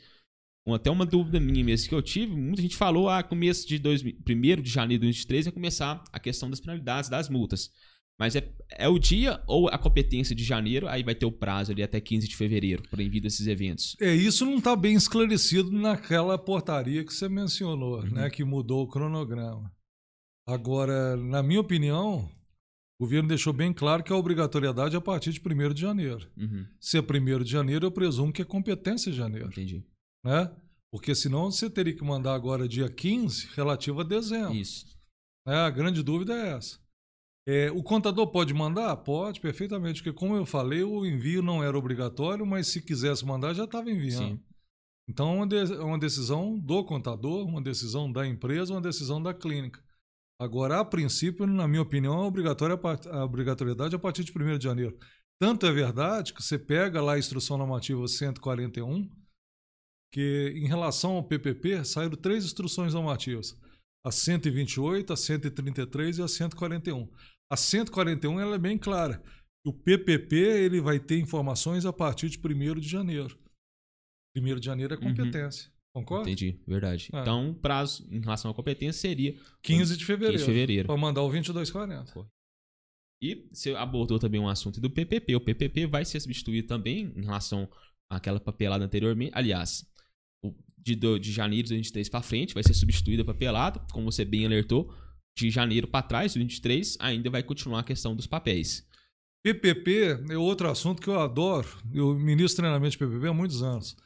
[0.69, 4.63] Até uma dúvida minha mesmo que eu tive, muita gente falou, ah, começo de 1
[4.63, 7.73] de janeiro de 2023 vai começar a questão das penalidades, das multas.
[8.21, 11.73] Mas é, é o dia ou a competência de janeiro, aí vai ter o prazo
[11.73, 13.97] ali até 15 de fevereiro para envio desses eventos?
[14.01, 18.11] É, isso não está bem esclarecido naquela portaria que você mencionou, uhum.
[18.11, 19.73] né, que mudou o cronograma.
[20.47, 22.31] Agora, na minha opinião,
[23.01, 26.29] o governo deixou bem claro que a obrigatoriedade é a partir de 1 de janeiro.
[26.37, 26.67] Uhum.
[26.79, 29.49] Se é 1 de janeiro, eu presumo que é competência de janeiro.
[29.49, 29.83] Entendi
[30.25, 30.55] né?
[30.93, 34.55] Porque senão você teria que mandar agora dia 15, relativo a dezembro.
[34.55, 34.87] Isso.
[35.47, 36.79] É, a grande dúvida é essa.
[37.47, 38.95] É, o contador pode mandar?
[38.99, 43.55] Pode, perfeitamente, porque como eu falei, o envio não era obrigatório, mas se quisesse mandar,
[43.55, 44.37] já estava enviando.
[44.37, 44.45] Sim.
[45.09, 49.83] Então, é uma decisão do contador, uma decisão da empresa, uma decisão da clínica.
[50.41, 52.79] Agora, a princípio, na minha opinião, a, obrigatória,
[53.11, 54.97] a obrigatoriedade é a partir de 1 de janeiro.
[55.39, 59.11] Tanto é verdade que você pega lá a instrução normativa 141,
[60.13, 63.59] que em relação ao PPP saíram três instruções normativas:
[64.05, 67.09] a 128, a 133 e a 141.
[67.51, 69.23] A 141 ela é bem clara.
[69.67, 73.39] O PPP ele vai ter informações a partir de 1 de janeiro.
[74.37, 75.03] 1 de janeiro é Uhum.
[75.15, 75.71] competência.
[75.93, 76.31] Concorda?
[76.31, 77.09] Entendi, verdade.
[77.13, 77.21] Ah.
[77.21, 80.39] Então, o prazo em relação à competência seria 15 de fevereiro.
[80.39, 80.87] 15 de fevereiro.
[80.87, 82.27] Para mandar o 2240.
[83.23, 85.35] E você abordou também um assunto do PPP.
[85.37, 87.69] O PPP vai ser substituído também em relação
[88.09, 89.33] àquela papelada anteriormente.
[89.35, 89.85] Aliás,
[90.83, 94.47] de, de janeiro de 2023 para frente vai ser substituída a papelada, como você bem
[94.47, 94.95] alertou.
[95.37, 98.87] De janeiro para trás, de 2023, ainda vai continuar a questão dos papéis.
[99.43, 101.69] PPP é outro assunto que eu adoro.
[101.95, 103.97] Eu ministro treinamento de PPP há muitos anos.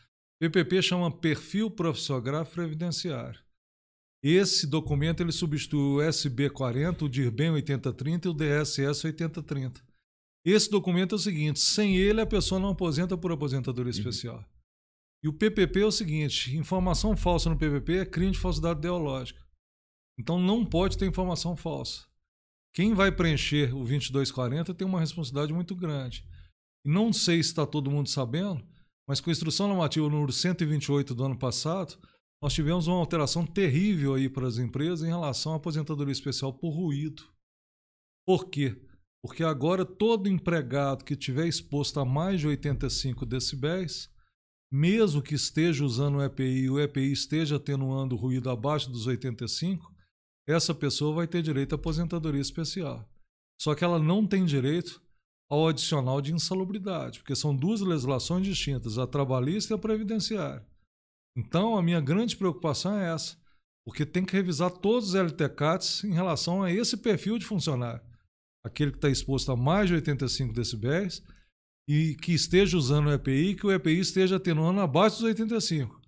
[0.40, 3.40] PPP chama Perfil Profissional Previdenciário.
[4.22, 9.82] Esse documento ele substitui o SB40, o DIRBEM 8030 e o DSS 8030.
[10.44, 14.44] Esse documento é o seguinte: sem ele a pessoa não aposenta por aposentadoria especial.
[15.24, 19.42] E o PPP é o seguinte: informação falsa no PPP é crime de falsidade ideológica.
[20.18, 22.06] Então não pode ter informação falsa.
[22.74, 26.28] Quem vai preencher o 2240 tem uma responsabilidade muito grande.
[26.84, 28.62] E não sei se está todo mundo sabendo,
[29.08, 31.96] mas com a instrução normativa número 128 do ano passado,
[32.42, 36.70] nós tivemos uma alteração terrível aí para as empresas em relação à aposentadoria especial por
[36.70, 37.22] ruído.
[38.26, 38.76] Por quê?
[39.22, 44.12] Porque agora todo empregado que tiver exposto a mais de 85 decibéis,
[44.74, 49.06] mesmo que esteja usando o EPI e o EPI esteja atenuando o ruído abaixo dos
[49.06, 49.94] 85,
[50.48, 53.08] essa pessoa vai ter direito à aposentadoria especial.
[53.62, 55.00] Só que ela não tem direito
[55.48, 60.66] ao adicional de insalubridade, porque são duas legislações distintas, a trabalhista e a previdenciária.
[61.38, 63.36] Então, a minha grande preocupação é essa,
[63.86, 68.02] porque tem que revisar todos os LTCATs em relação a esse perfil de funcionário.
[68.64, 71.22] Aquele que está exposto a mais de 85 decibéis
[71.88, 76.00] e que esteja usando o EPI, que o EPI esteja atenuando abaixo dos 85.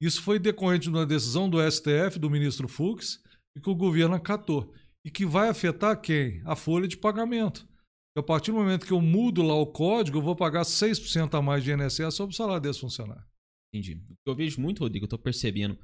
[0.00, 3.22] Isso foi decorrente de uma decisão do STF, do ministro Fux,
[3.56, 4.72] e que o governo acatou.
[5.04, 6.42] E que vai afetar quem?
[6.44, 7.68] A folha de pagamento.
[8.16, 11.42] A partir do momento que eu mudo lá o código, eu vou pagar 6% a
[11.42, 13.24] mais de INSS sobre o salário desse funcionário.
[13.72, 13.94] Entendi.
[14.08, 15.76] O que eu vejo muito, Rodrigo, eu tô percebendo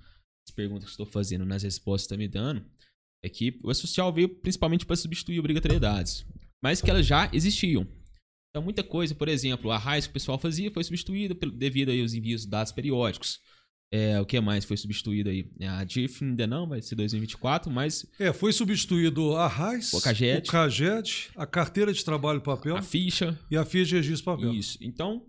[0.48, 2.64] as perguntas que estou fazendo nas respostas que está me dando,
[3.22, 6.24] é que o E-Social veio principalmente para substituir obrigatoriedades,
[6.62, 7.87] mas que elas já existiam.
[8.50, 11.90] Então, muita coisa, por exemplo, a RAIS que o pessoal fazia foi substituída pelo- devido
[11.90, 13.38] aí aos envios de dados periódicos.
[13.92, 15.50] É, o que mais foi substituído aí?
[15.58, 20.00] É, A DIF ainda não, vai ser 2024, mas É, foi substituído a RAIS, O
[20.00, 20.48] CAGED.
[20.48, 24.52] o CAGED, a carteira de trabalho papel a ficha, e a ficha de registro papel.
[24.54, 24.78] Isso.
[24.80, 25.26] Então,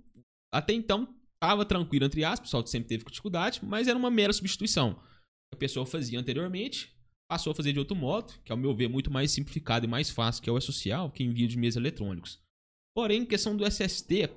[0.54, 1.08] até então,
[1.40, 5.00] tava tranquilo, entre aspas, o pessoal sempre teve dificuldade, mas era uma mera substituição.
[5.52, 6.92] A pessoa fazia anteriormente,
[7.28, 9.90] passou a fazer de outro modo, que ao meu ver é muito mais simplificado e
[9.90, 12.40] mais fácil, que é o E-Social, que é envio de meios eletrônicos.
[12.96, 14.30] Porém, questão do SST,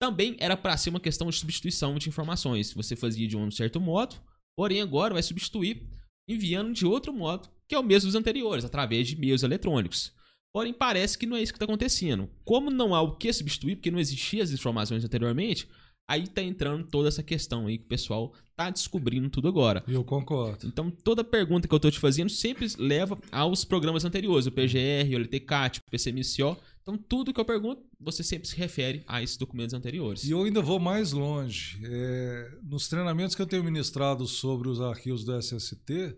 [0.00, 2.72] também era para ser uma questão de substituição de informações.
[2.72, 4.16] Você fazia de um certo modo,
[4.56, 5.86] porém agora vai substituir
[6.28, 10.12] enviando de outro modo, que é o mesmo dos anteriores, através de meios eletrônicos.
[10.52, 12.28] Porém, parece que não é isso que está acontecendo.
[12.44, 15.68] Como não há o que substituir, porque não existiam as informações anteriormente,
[16.10, 19.84] aí tá entrando toda essa questão aí que o pessoal tá descobrindo tudo agora.
[19.86, 20.66] Eu concordo.
[20.66, 25.14] Então, toda pergunta que eu tô te fazendo sempre leva aos programas anteriores, o PGR,
[25.14, 26.56] o LTCAT, o PCMCO.
[26.82, 30.24] Então, tudo que eu pergunto, você sempre se refere a esses documentos anteriores.
[30.24, 31.78] E eu ainda vou mais longe.
[31.84, 36.16] É, nos treinamentos que eu tenho ministrado sobre os arquivos do SST,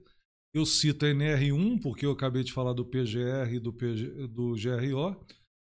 [0.54, 4.54] eu cito a NR1, porque eu acabei de falar do PGR e do, PG, do
[4.54, 5.22] GRO.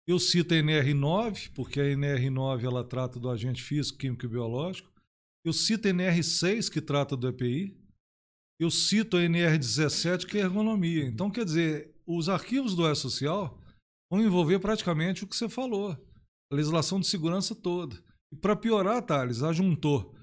[0.08, 4.92] Eu cito a NR9, porque a NR9 ela trata do agente físico, químico e biológico.
[5.46, 7.78] Eu cito a NR6, que trata do EPI.
[8.60, 11.06] Eu cito a NR17, que é ergonomia.
[11.06, 13.60] Então, quer dizer, os arquivos do E-Social
[14.12, 15.98] vão envolver praticamente o que você falou
[16.54, 18.02] a legislação de segurança toda.
[18.32, 20.16] E para piorar, Thales, ajuntou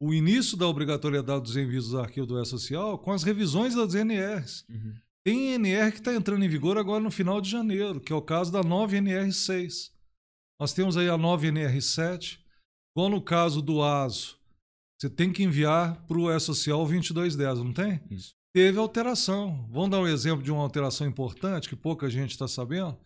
[0.00, 4.64] o início da obrigatoriedade dos envios dos arquivos do E-Social com as revisões das NRs.
[4.68, 4.94] Uhum.
[5.24, 8.22] Tem NR que está entrando em vigor agora no final de janeiro, que é o
[8.22, 9.92] caso da 9NR6.
[10.60, 12.40] Nós temos aí a 9NR7,
[12.94, 14.38] igual no caso do ASO.
[15.00, 18.00] Você tem que enviar para o E-Social 2210, não tem?
[18.10, 18.34] Isso.
[18.54, 19.66] Teve alteração.
[19.70, 22.98] Vamos dar um exemplo de uma alteração importante que pouca gente está sabendo?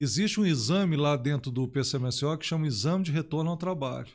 [0.00, 4.12] Existe um exame lá dentro do PCMSO que chama Exame de Retorno ao Trabalho.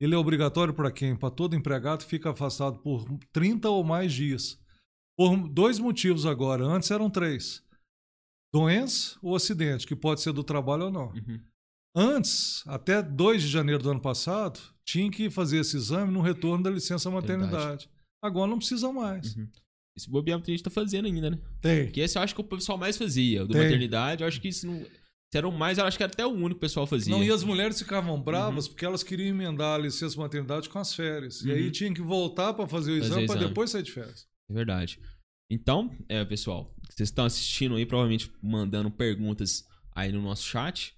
[0.00, 1.16] Ele é obrigatório para quem?
[1.16, 4.59] Para todo empregado que fica afastado por 30 ou mais dias.
[5.20, 6.64] Por dois motivos agora.
[6.64, 7.62] Antes eram três:
[8.54, 11.08] doença ou acidente, que pode ser do trabalho ou não.
[11.12, 11.40] Uhum.
[11.94, 16.62] Antes, até 2 de janeiro do ano passado, tinha que fazer esse exame no retorno
[16.64, 17.56] da licença maternidade.
[17.56, 17.90] Verdade.
[18.22, 19.36] Agora não precisa mais.
[19.36, 19.46] Uhum.
[19.94, 21.38] Esse bobear a gente tá fazendo ainda, né?
[21.60, 21.84] Tem.
[21.86, 23.42] Porque esse eu acho que o pessoal mais fazia.
[23.42, 23.62] O do Tem.
[23.64, 24.86] maternidade, eu acho que isso não.
[25.34, 27.14] Era o mais, eu acho que era até o único que o pessoal fazia.
[27.14, 30.94] Não, e as mulheres ficavam bravas porque elas queriam emendar a licença maternidade com as
[30.94, 31.42] férias.
[31.42, 31.70] E aí Uhum.
[31.72, 33.48] tinha que voltar para fazer o exame o para exame.
[33.48, 34.29] depois sair de férias.
[34.50, 34.98] É verdade.
[35.50, 40.94] Então, é, pessoal, vocês estão assistindo aí, provavelmente mandando perguntas aí no nosso chat.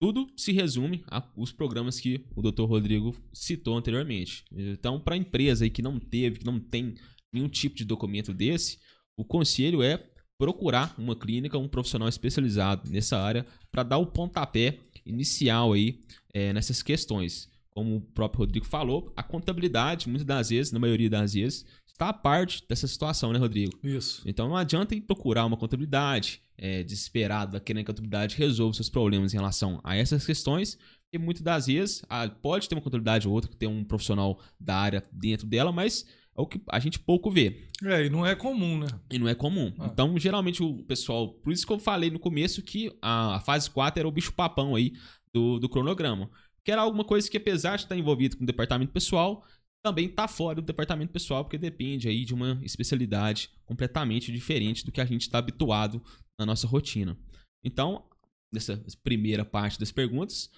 [0.00, 2.64] Tudo se resume aos programas que o Dr.
[2.64, 4.44] Rodrigo citou anteriormente.
[4.52, 6.94] Então, para a empresa aí que não teve, que não tem
[7.32, 8.78] nenhum tipo de documento desse,
[9.16, 10.04] o conselho é
[10.38, 16.00] procurar uma clínica, um profissional especializado nessa área para dar o pontapé inicial aí
[16.32, 17.48] é, nessas questões.
[17.70, 22.08] Como o próprio Rodrigo falou, a contabilidade, muitas das vezes, na maioria das vezes, está
[22.08, 23.72] a parte dessa situação, né, Rodrigo?
[23.82, 24.22] Isso.
[24.26, 28.90] Então não adianta ir procurar uma contabilidade é, desesperada, querendo que a contabilidade resolva seus
[28.90, 30.78] problemas em relação a essas questões,
[31.12, 34.40] e muitas das vezes ah, pode ter uma contabilidade ou outra que tem um profissional
[34.58, 36.04] da área dentro dela, mas
[36.36, 37.68] é o que a gente pouco vê.
[37.84, 38.88] É, e não é comum, né?
[39.10, 39.72] E não é comum.
[39.78, 39.86] Ah.
[39.86, 41.28] Então, geralmente, o pessoal.
[41.34, 44.74] Por isso que eu falei no começo que a, a fase 4 era o bicho-papão
[44.74, 44.92] aí
[45.32, 46.28] do, do cronograma.
[46.64, 49.44] Que era alguma coisa que, apesar de estar envolvido com o departamento pessoal,
[49.84, 54.90] também está fora do departamento pessoal, porque depende aí de uma especialidade completamente diferente do
[54.90, 56.02] que a gente está habituado
[56.40, 57.18] na nossa rotina.
[57.62, 58.02] Então,
[58.50, 60.50] nessa primeira parte das perguntas,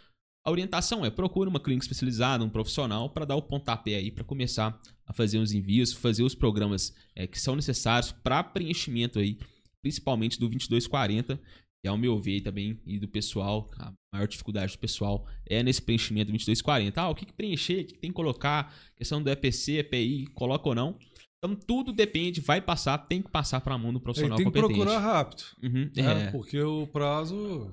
[0.44, 4.22] a orientação é procure uma clínica especializada, um profissional, para dar o pontapé aí, para
[4.22, 9.40] começar a fazer os envios, fazer os programas é, que são necessários para preenchimento aí,
[9.82, 11.40] principalmente do 2240,
[11.86, 15.80] que ao meu ver também, e do pessoal, a maior dificuldade do pessoal é nesse
[15.80, 17.00] preenchimento do 2240.
[17.00, 20.26] Ah, o que, que preencher, o que, que tem que colocar, questão do EPC, EPI,
[20.34, 20.98] coloca ou não.
[21.38, 24.52] Então tudo depende, vai passar, tem que passar para a mão do profissional tem que
[24.52, 24.74] competente.
[24.74, 26.22] procurar rápido, Uhum, né?
[26.26, 27.70] é, Porque o prazo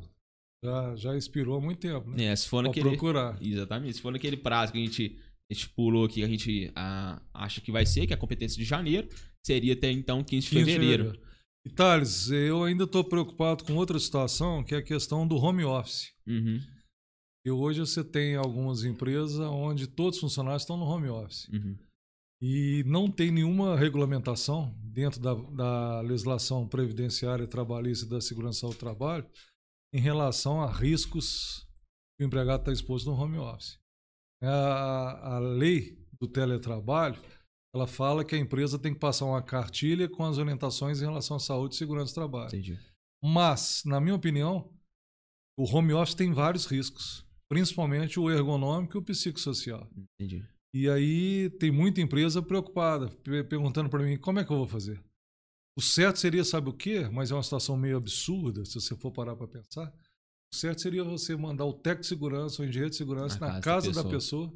[0.64, 2.26] já, já expirou há muito tempo, né?
[2.26, 3.38] é, se for Pra naquele, procurar.
[3.42, 3.94] Exatamente.
[3.96, 5.18] Se for naquele prazo que a gente
[5.50, 8.64] estipulou aqui, que a gente ah, acha que vai ser, que é a competência de
[8.66, 9.08] janeiro,
[9.44, 11.20] seria até então 15 de 15 de fevereiro.
[11.66, 15.64] E Thales, eu ainda estou preocupado com outra situação, que é a questão do home
[15.64, 16.12] office.
[16.28, 16.60] Uhum,
[17.46, 21.48] E hoje você tem algumas empresas onde todos os funcionários estão no home office.
[21.50, 21.78] uhum,
[22.42, 28.76] E não tem nenhuma regulamentação dentro da, da legislação previdenciária, trabalhista e da segurança do
[28.76, 29.26] trabalho
[29.94, 31.66] em relação a riscos
[32.18, 33.80] que o empregado está exposto no home office.
[34.42, 37.22] A, a lei do teletrabalho
[37.74, 41.38] ela fala que a empresa tem que passar uma cartilha com as orientações em relação
[41.38, 42.48] à saúde e segurança do trabalho.
[42.48, 42.80] entendi.
[43.22, 44.70] Mas, na minha opinião,
[45.58, 49.90] o home office tem vários riscos, principalmente o ergonômico e o psicossocial.
[50.20, 50.46] Entendi.
[50.74, 54.68] E aí tem muita empresa preocupada, pe- perguntando para mim como é que eu vou
[54.68, 55.02] fazer.
[55.76, 57.08] O certo seria, sabe o quê?
[57.12, 59.92] Mas é uma situação meio absurda, se você for parar para pensar.
[60.52, 63.62] O certo seria você mandar o técnico de segurança, o engenheiro de segurança Na na,
[63.62, 64.54] casa da casa da pessoa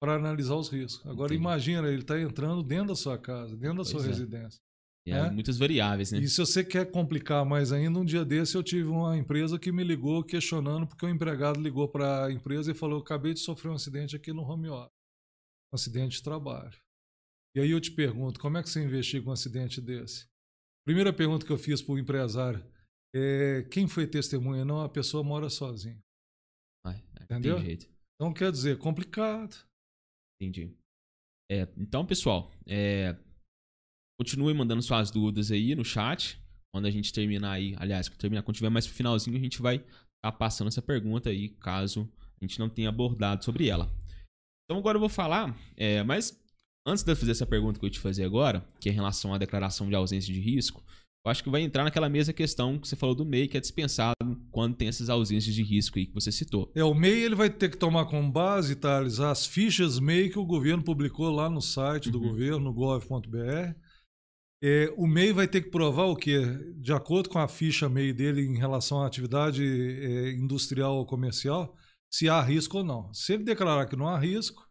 [0.00, 1.04] para analisar os riscos.
[1.06, 1.40] Agora Entendi.
[1.42, 4.08] imagina, ele está entrando dentro da sua casa, dentro da sua Pois é.
[4.08, 4.60] residência.
[5.06, 5.30] E há É?
[5.30, 6.18] muitas variáveis, né?
[6.18, 9.72] E se você quer complicar mais ainda, um dia desse eu tive uma empresa que
[9.72, 13.40] me ligou questionando porque o empregado ligou para a empresa e falou: "Eu acabei de
[13.40, 14.92] sofrer um acidente aqui no home office,
[15.72, 16.76] um acidente de trabalho".
[17.56, 20.26] E aí eu te pergunto, como é que você investiga um acidente desse?
[20.86, 22.64] Primeira pergunta que eu fiz para o empresário
[23.14, 24.64] é quem foi testemunha?
[24.64, 25.98] Não, a pessoa mora sozinha.
[26.86, 27.58] Ai, Entendeu?
[27.58, 29.56] Então quer dizer, complicado.
[30.40, 30.74] Entendi.
[31.50, 33.16] É, então, pessoal, é,
[34.18, 36.40] continue mandando suas dúvidas aí no chat.
[36.72, 39.60] Quando a gente terminar aí, aliás, quando terminar, quando tiver mais pro finalzinho, a gente
[39.60, 42.08] vai estar passando essa pergunta aí, caso
[42.40, 43.92] a gente não tenha abordado sobre ela.
[44.64, 46.40] Então agora eu vou falar, é, mas
[46.86, 49.34] antes de eu fazer essa pergunta que eu te fazer agora, que é em relação
[49.34, 50.82] à declaração de ausência de risco,
[51.26, 53.60] eu acho que vai entrar naquela mesma questão que você falou do MEI, que é
[53.60, 54.14] dispensado
[54.60, 56.70] quando tem essas ausências de risco aí que você citou.
[56.74, 60.38] É, o MEI ele vai ter que tomar como base, Thales, as fichas MEI que
[60.38, 62.28] o governo publicou lá no site do Uhum.
[62.28, 63.74] governo, no gov.br.
[64.62, 66.38] É, o MEI vai ter que provar o quê?
[66.76, 71.74] De acordo com a ficha MEI dele em relação à atividade é, industrial ou comercial,
[72.12, 73.12] se há risco ou não.
[73.14, 74.62] Se ele declarar que não há risco,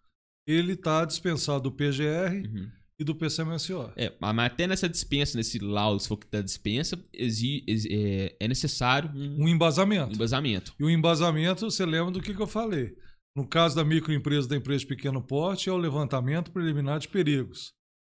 [0.47, 2.69] ele está dispensado do PGR Uhum.
[2.99, 3.91] E do PCMSO.
[3.95, 8.35] É, mas até nessa dispensa, nesse laudo, se for que da dispensa, exi- ex- é,
[8.39, 10.13] é necessário um Um embasamento.
[10.13, 10.73] embasamento.
[10.79, 12.95] E o embasamento, você lembra do que, que eu falei.
[13.35, 17.71] No caso da microempresa da empresa de pequeno porte, é o levantamento preliminar de perigos,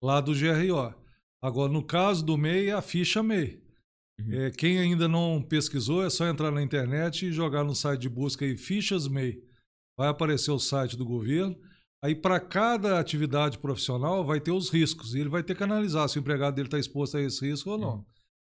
[0.02, 0.94] lá do GRO.
[1.44, 3.62] Agora, no caso do MEI, é a ficha MEI.
[4.20, 4.34] Uhum.
[4.34, 8.10] É, quem ainda não pesquisou, é só entrar na internet e jogar no site de
[8.10, 9.42] busca aí, fichas MEI.
[9.98, 11.58] Vai aparecer o site do governo.
[12.04, 15.14] Aí, para cada atividade profissional, vai ter os riscos.
[15.14, 17.72] E ele vai ter que analisar se o empregado dele está exposto a esse risco
[17.72, 17.96] ou não.
[17.96, 18.06] Uhum.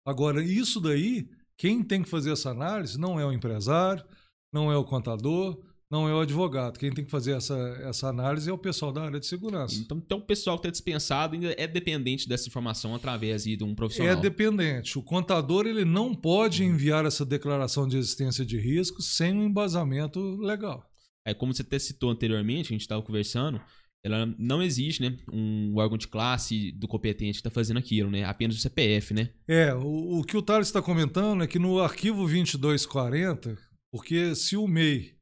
[0.05, 1.27] Agora, isso daí,
[1.57, 4.05] quem tem que fazer essa análise não é o empresário,
[4.53, 5.59] não é o contador,
[5.91, 6.77] não é o advogado.
[6.77, 9.75] Quem tem que fazer essa, essa análise é o pessoal da área de segurança.
[9.75, 13.73] Então, então o pessoal que está dispensado ainda é dependente dessa informação através de um
[13.73, 14.13] profissional.
[14.13, 14.99] É dependente.
[14.99, 20.37] O contador ele não pode enviar essa declaração de existência de risco sem um embasamento
[20.37, 20.88] legal.
[21.25, 23.61] É como você até citou anteriormente, a gente estava conversando,
[24.03, 28.23] ela não existe, né, um órgão de classe do competente que está fazendo aquilo, né?
[28.23, 29.29] Apenas o CPF, né?
[29.47, 33.57] É, o, o que o Thales está comentando é que no arquivo 2240,
[33.91, 35.17] porque se o MEI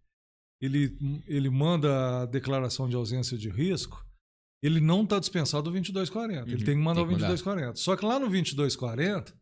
[0.62, 0.96] ele,
[1.28, 4.06] ele manda a declaração de ausência de risco,
[4.62, 6.44] ele não está dispensado o 2240.
[6.44, 7.68] Uhum, ele tem que mandar tem que o 2240.
[7.68, 7.78] Mandar.
[7.78, 9.34] Só que lá no 2240,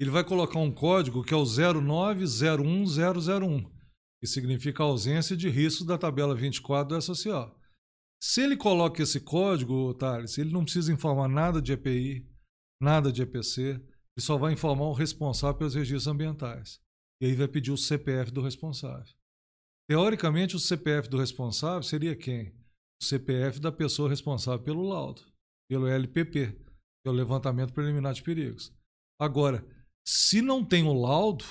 [0.00, 3.70] ele vai colocar um código que é o 0901001,
[4.20, 7.58] que significa ausência de risco da tabela 24 do social.
[8.20, 12.26] Se ele coloca esse código, Thales, ele não precisa informar nada de EPI,
[12.80, 13.80] nada de EPC, ele
[14.18, 16.80] só vai informar o responsável pelos registros ambientais.
[17.20, 19.14] E aí vai pedir o CPF do responsável.
[19.88, 22.48] Teoricamente, o CPF do responsável seria quem?
[23.00, 25.22] O CPF da pessoa responsável pelo laudo,
[25.68, 28.74] pelo LPP, que é o levantamento preliminar de perigos.
[29.20, 29.64] Agora,
[30.06, 31.44] se não tem o laudo,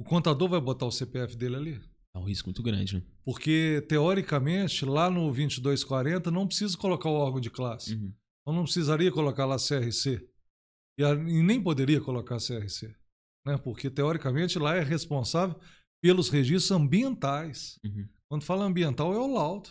[0.00, 1.80] o contador vai botar o CPF dele ali?
[2.14, 3.02] É um risco muito grande, né?
[3.22, 7.94] Porque, teoricamente, lá no 2240 não precisa colocar o órgão de classe.
[7.94, 8.14] Uhum.
[8.40, 10.26] Então não precisaria colocar lá CRC.
[10.98, 12.96] E, e nem poderia colocar CRC.
[13.46, 13.58] Né?
[13.58, 15.60] Porque, teoricamente, lá é responsável
[16.02, 17.78] pelos registros ambientais.
[17.84, 18.08] Uhum.
[18.26, 19.68] Quando fala ambiental, é o laudo.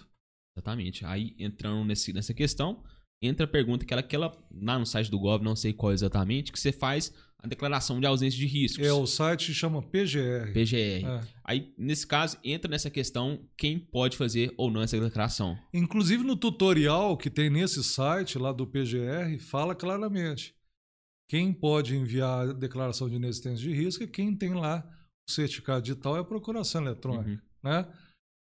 [0.55, 1.03] Exatamente.
[1.05, 2.83] Aí, entrando nesse, nessa questão,
[3.19, 5.91] entra a pergunta que ela, que ela, lá no site do Gov, não sei qual
[5.91, 7.11] exatamente, que você faz
[7.41, 8.85] a declaração de ausência de riscos.
[8.85, 10.51] É, o site chama PGR.
[10.53, 11.05] PGR.
[11.05, 11.21] É.
[11.43, 15.57] Aí, nesse caso, entra nessa questão quem pode fazer ou não essa declaração.
[15.73, 20.53] Inclusive, no tutorial que tem nesse site lá do PGR, fala claramente.
[21.29, 24.83] Quem pode enviar a declaração de inexistência de risco é quem tem lá
[25.29, 27.69] certificado digital é a procuração eletrônica, uhum.
[27.71, 27.87] né?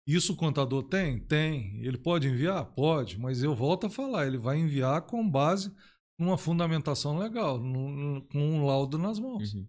[0.07, 1.19] Isso o contador tem?
[1.19, 1.81] Tem.
[1.83, 2.63] Ele pode enviar?
[2.65, 5.69] Pode, mas eu volto a falar, ele vai enviar com base
[6.17, 9.53] numa fundamentação legal, com um laudo nas mãos.
[9.53, 9.67] Uhum.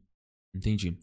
[0.55, 0.97] Entendi.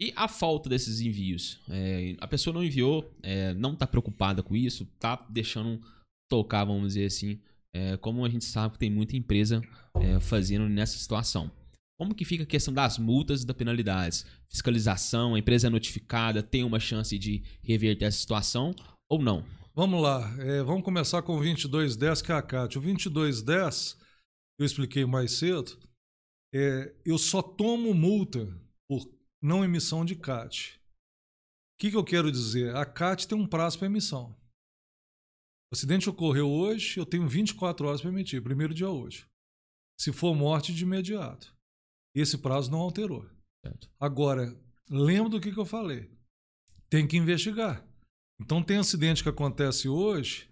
[0.00, 1.60] E a falta desses envios?
[1.68, 5.80] É, a pessoa não enviou, é, não está preocupada com isso, está deixando
[6.28, 7.40] tocar, vamos dizer assim,
[7.74, 9.62] é, como a gente sabe que tem muita empresa
[9.94, 11.50] é, fazendo nessa situação.
[11.98, 14.26] Como que fica a questão das multas e das penalidades?
[14.48, 18.74] Fiscalização, a empresa é notificada, tem uma chance de reverter essa situação
[19.08, 19.44] ou não?
[19.74, 22.76] Vamos lá, é, vamos começar com o 2210, que é a CAT.
[22.76, 23.96] O 2210,
[24.62, 25.78] eu expliquei mais cedo,
[26.54, 28.46] é, eu só tomo multa
[28.88, 29.02] por
[29.42, 30.78] não emissão de CAT.
[30.78, 32.76] O que, que eu quero dizer?
[32.76, 34.36] A CAT tem um prazo para emissão.
[35.72, 39.26] O acidente ocorreu hoje, eu tenho 24 horas para emitir, primeiro dia hoje.
[39.98, 41.56] Se for morte, de imediato.
[42.14, 43.28] Esse prazo não alterou.
[43.64, 43.90] Certo.
[43.98, 44.54] Agora,
[44.90, 46.10] lembra do que, que eu falei?
[46.90, 47.86] Tem que investigar.
[48.40, 50.51] Então tem acidente que acontece hoje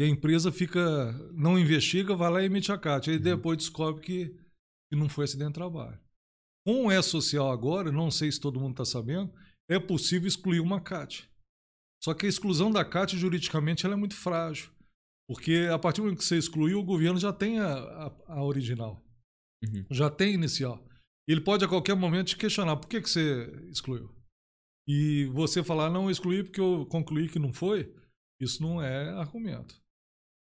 [0.00, 3.10] e a empresa fica, não investiga, vai lá e emite a CAT.
[3.10, 3.22] Aí uhum.
[3.22, 4.28] depois descobre que,
[4.90, 6.00] que não foi acidente de trabalho.
[6.66, 9.32] Com o E-Social agora, não sei se todo mundo está sabendo,
[9.68, 11.28] é possível excluir uma CAT.
[12.02, 14.70] Só que a exclusão da CAT, juridicamente, ela é muito frágil.
[15.28, 18.44] Porque a partir do momento que você excluiu, o governo já tem a, a, a
[18.44, 19.04] original.
[19.62, 19.84] Uhum.
[19.90, 20.82] Já tem inicial
[21.32, 24.12] ele pode a qualquer momento te questionar por que, que você excluiu.
[24.88, 27.94] E você falar, não, excluí porque eu concluí que não foi,
[28.40, 29.79] isso não é argumento.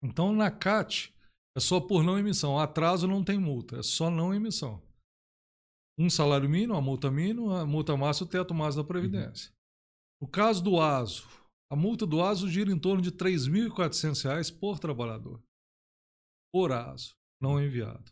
[0.04, 1.14] Então, na CAT,
[1.56, 2.58] é só por não emissão.
[2.58, 4.82] Atraso não tem multa, é só não emissão.
[5.98, 9.52] Um salário mínimo, a multa mínima, a multa máxima, o teto máximo da Previdência.
[9.52, 9.56] Uhum.
[10.22, 11.28] No caso do ASO,
[11.72, 15.42] a multa do ASO gira em torno de R$ 3.400 por trabalhador.
[16.54, 18.12] Por ASO, não enviado.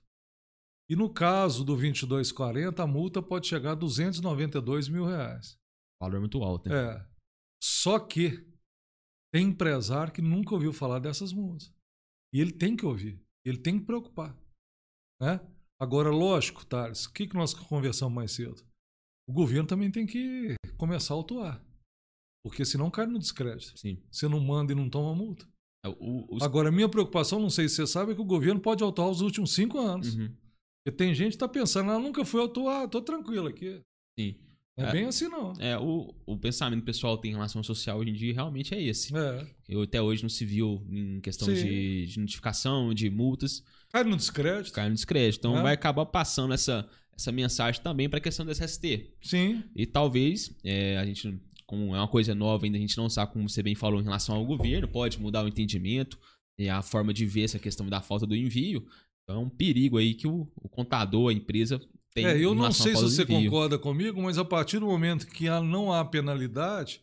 [0.90, 5.58] E no caso do 2240, a multa pode chegar a 292 mil reais.
[6.02, 6.96] Valor muito alto, né?
[6.96, 7.08] É.
[7.62, 8.46] Só que
[9.34, 11.74] tem empresário que nunca ouviu falar dessas multas.
[12.38, 13.20] E ele tem que ouvir.
[13.44, 14.38] Ele tem que preocupar.
[15.20, 15.40] Né?
[15.82, 18.64] Agora, lógico, Thales, o que, que nós conversamos mais cedo?
[19.28, 21.66] O governo também tem que começar a autuar.
[22.46, 23.76] Porque senão cai no descrédito.
[23.80, 24.04] Sim.
[24.12, 25.50] Você não manda e não toma multa.
[25.84, 26.44] É, o, os...
[26.44, 29.10] Agora, a minha preocupação, não sei se você sabe, é que o governo pode autuar
[29.10, 30.14] os últimos cinco anos.
[30.14, 30.28] Uhum.
[30.86, 33.82] Porque tem gente que tá pensando, ela nunca foi, ah, tô tranquilo aqui.
[34.20, 34.40] Sim.
[34.78, 35.54] É, é, bem assim, não.
[35.60, 38.82] É, o, o pensamento pessoal tem em relação ao social hoje em dia realmente é
[38.82, 39.16] esse.
[39.18, 39.48] É.
[39.68, 43.64] Eu até hoje não se viu em questão de, de, notificação, de multas.
[43.92, 44.74] Cai no descrédito.
[44.74, 45.40] Cai no descrédito.
[45.40, 45.64] Então é.
[45.64, 49.16] vai acabar passando essa, essa mensagem também para a questão do SST.
[49.20, 49.64] Sim.
[49.76, 53.34] E talvez é, a gente, como é uma coisa nova ainda, a gente não sabe
[53.34, 56.20] como você bem falou em relação ao governo, pode mudar o entendimento
[56.56, 58.86] e a forma de ver essa questão da falta do envio.
[59.24, 61.82] Então é um perigo aí que o, o contador, a empresa
[62.18, 62.26] tem.
[62.26, 65.94] É, eu não sei se você concorda comigo, mas a partir do momento que não
[65.94, 67.02] há penalidade,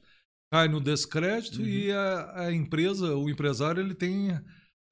[0.53, 1.67] cai no descrédito uhum.
[1.67, 4.31] e a, a, empresa, o empresário, ele tem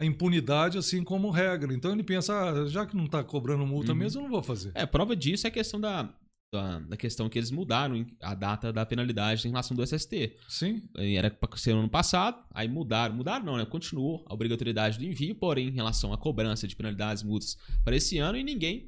[0.01, 1.75] a impunidade assim como regra.
[1.75, 3.99] Então ele pensa, ah, já que não está cobrando multa uhum.
[3.99, 4.73] mesmo, eu não vou fazer.
[4.75, 6.13] É, prova disso é a questão da,
[6.53, 10.37] da, da, questão que eles mudaram a data da penalidade em relação do SST.
[10.49, 10.83] Sim.
[10.97, 13.15] Era para ser no ano passado, aí mudaram.
[13.15, 13.65] Mudaram não, né?
[13.65, 18.19] Continuou a obrigatoriedade do envio, porém, em relação à cobrança de penalidades, multas para esse
[18.19, 18.87] ano, e ninguém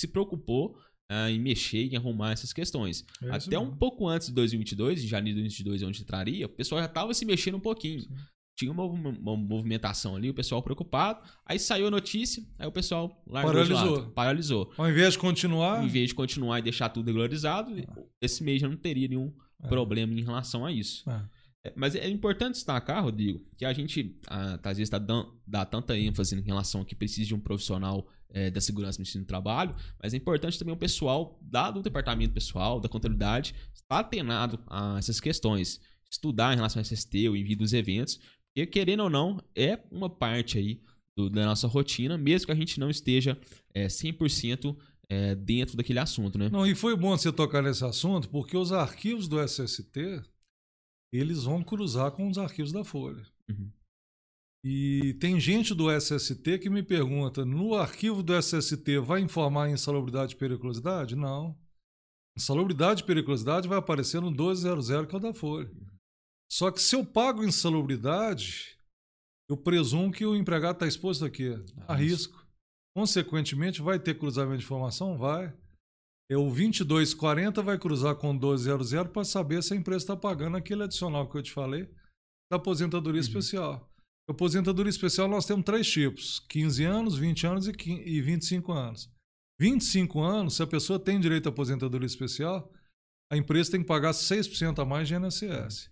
[0.00, 0.76] se preocupou
[1.10, 3.04] uh, em mexer, em arrumar essas questões.
[3.22, 3.64] É Até mesmo.
[3.72, 7.12] um pouco antes de 2022, de janeiro de 2022, onde entraria, o pessoal já estava
[7.14, 8.00] se mexendo um pouquinho.
[8.02, 8.08] Sim
[8.58, 11.20] tinha uma, uma, movimentação ali, o pessoal preocupado.
[11.46, 14.10] Aí saiu a notícia, aí o pessoal paralisou.
[14.10, 14.72] paralisou.
[14.76, 15.84] Ao invés de continuar.
[15.84, 18.02] Em vez de continuar e deixar tudo regularizado, ah.
[18.20, 19.32] esse mês já não teria nenhum
[19.62, 19.68] ah.
[19.68, 21.08] problema em relação a isso.
[21.08, 21.28] Ah.
[21.64, 25.64] É, mas é importante destacar, Rodrigo, que a gente ah, às vezes tá dando, dá
[25.64, 29.24] tanta ênfase em relação a que precisa de um profissional é, da segurança no ensino
[29.24, 34.00] do trabalho, mas é importante também o pessoal da, do departamento pessoal, da contabilidade, estar
[34.00, 38.18] atenado a essas questões estudar em relação a SST, o envio dos eventos,
[38.58, 40.80] porque, querendo ou não, é uma parte aí
[41.14, 43.38] do, da nossa rotina, mesmo que a gente não esteja
[43.72, 44.76] é, 100%
[45.08, 46.48] é, dentro daquele assunto, né?
[46.50, 50.22] Não, e foi bom você tocar nesse assunto, porque os arquivos do SST,
[51.12, 53.24] eles vão cruzar com os arquivos da Folha.
[53.48, 53.70] Uhum.
[54.70, 60.34] E tem gente do SST que me pergunta: no arquivo do SST vai informar insalubridade
[60.34, 61.16] e periculosidade?
[61.16, 61.58] Não.
[62.36, 65.70] Insalubridade e periculosidade vai aparecer no 1200, que é o da Folha.
[66.52, 68.78] Só que se eu pago insalubridade,
[69.48, 71.48] eu presumo que o empregado está exposto aqui
[71.86, 72.46] a risco.
[72.94, 75.16] Consequentemente, vai ter cruzamento de informação?
[75.16, 75.46] Vai.
[76.30, 80.58] É o 2240 vai cruzar com o 1200 para saber se a empresa está pagando
[80.58, 81.88] aquele adicional que eu te falei
[82.50, 83.26] da aposentadoria uhum.
[83.26, 83.88] especial.
[84.28, 89.10] Aposentadoria especial nós temos três tipos: 15 anos, 20 anos e 25 anos.
[89.60, 92.70] 25 anos, se a pessoa tem direito à aposentadoria especial,
[93.32, 95.90] a empresa tem que pagar 6% a mais de INSS.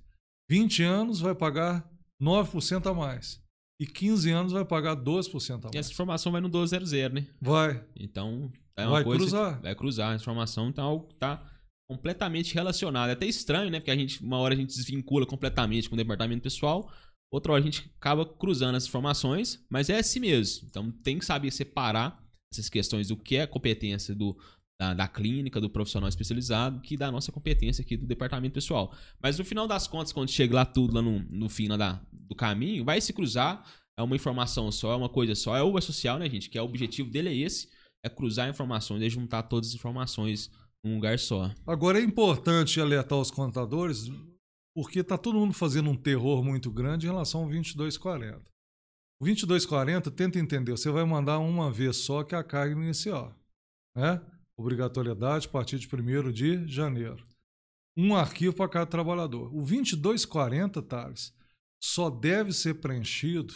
[0.49, 1.91] 20 anos vai pagar
[2.23, 3.43] 9% a mais.
[3.81, 5.75] E 15 anos vai pagar 12% a mais.
[5.75, 7.27] E essa informação vai no 1200, né?
[7.41, 7.85] Vai.
[7.97, 9.61] Então, é uma vai cruzar.
[9.61, 11.53] vai cruzar a informação, então é tá
[11.91, 13.11] completamente relacionado.
[13.11, 13.81] É até estranho, né?
[13.81, 16.91] Porque a gente, uma hora a gente desvincula completamente com o departamento pessoal,
[17.31, 20.67] outra hora a gente acaba cruzando as informações, mas é assim mesmo.
[20.69, 22.23] Então tem que saber separar
[22.53, 24.37] essas questões do que é competência do
[24.79, 28.95] da, da, clínica, do profissional especializado, que da nossa competência aqui do departamento pessoal.
[29.23, 32.03] Mas no final das contas, quando chega lá tudo lá no, no fim lá da,
[32.13, 33.65] do caminho, vai se cruzar,
[33.99, 36.51] é uma informação só, é uma coisa só, é o social, né, gente?
[36.51, 37.69] Que é o objetivo dele é esse,
[38.05, 40.51] é cruzar informações, é juntar todas as informações
[40.85, 41.51] num lugar só.
[41.67, 44.11] Agora é importante alertar os contadores,
[44.77, 48.43] porque tá todo mundo fazendo um terror muito grande em relação ao 2240.
[49.19, 53.35] O 2240, tenta entender, você vai mandar uma vez só que a carga inicial,
[53.97, 54.21] né?
[54.55, 57.27] Obrigatoriedade a partir de 1 de janeiro.
[57.97, 59.47] Um arquivo para cada trabalhador.
[59.49, 61.35] O 2240, Thales,
[61.83, 63.55] só deve ser preenchido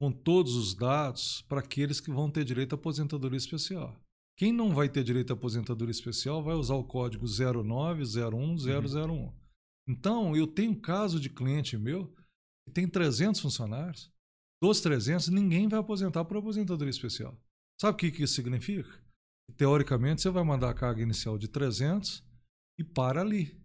[0.00, 3.96] com todos os dados para aqueles que vão ter direito à aposentadoria especial.
[4.36, 9.06] Quem não vai ter direito à aposentadoria especial vai usar o código 0901001.
[9.06, 9.39] Uhum.
[9.88, 12.06] Então, eu tenho caso de cliente meu
[12.66, 14.12] que tem 300 funcionários.
[14.62, 17.36] Dos 300, ninguém vai aposentar por aposentadoria especial.
[17.80, 18.90] Sabe o que, que isso significa?
[19.56, 22.22] Teoricamente, você vai mandar a carga inicial de 300
[22.78, 23.58] e para ali.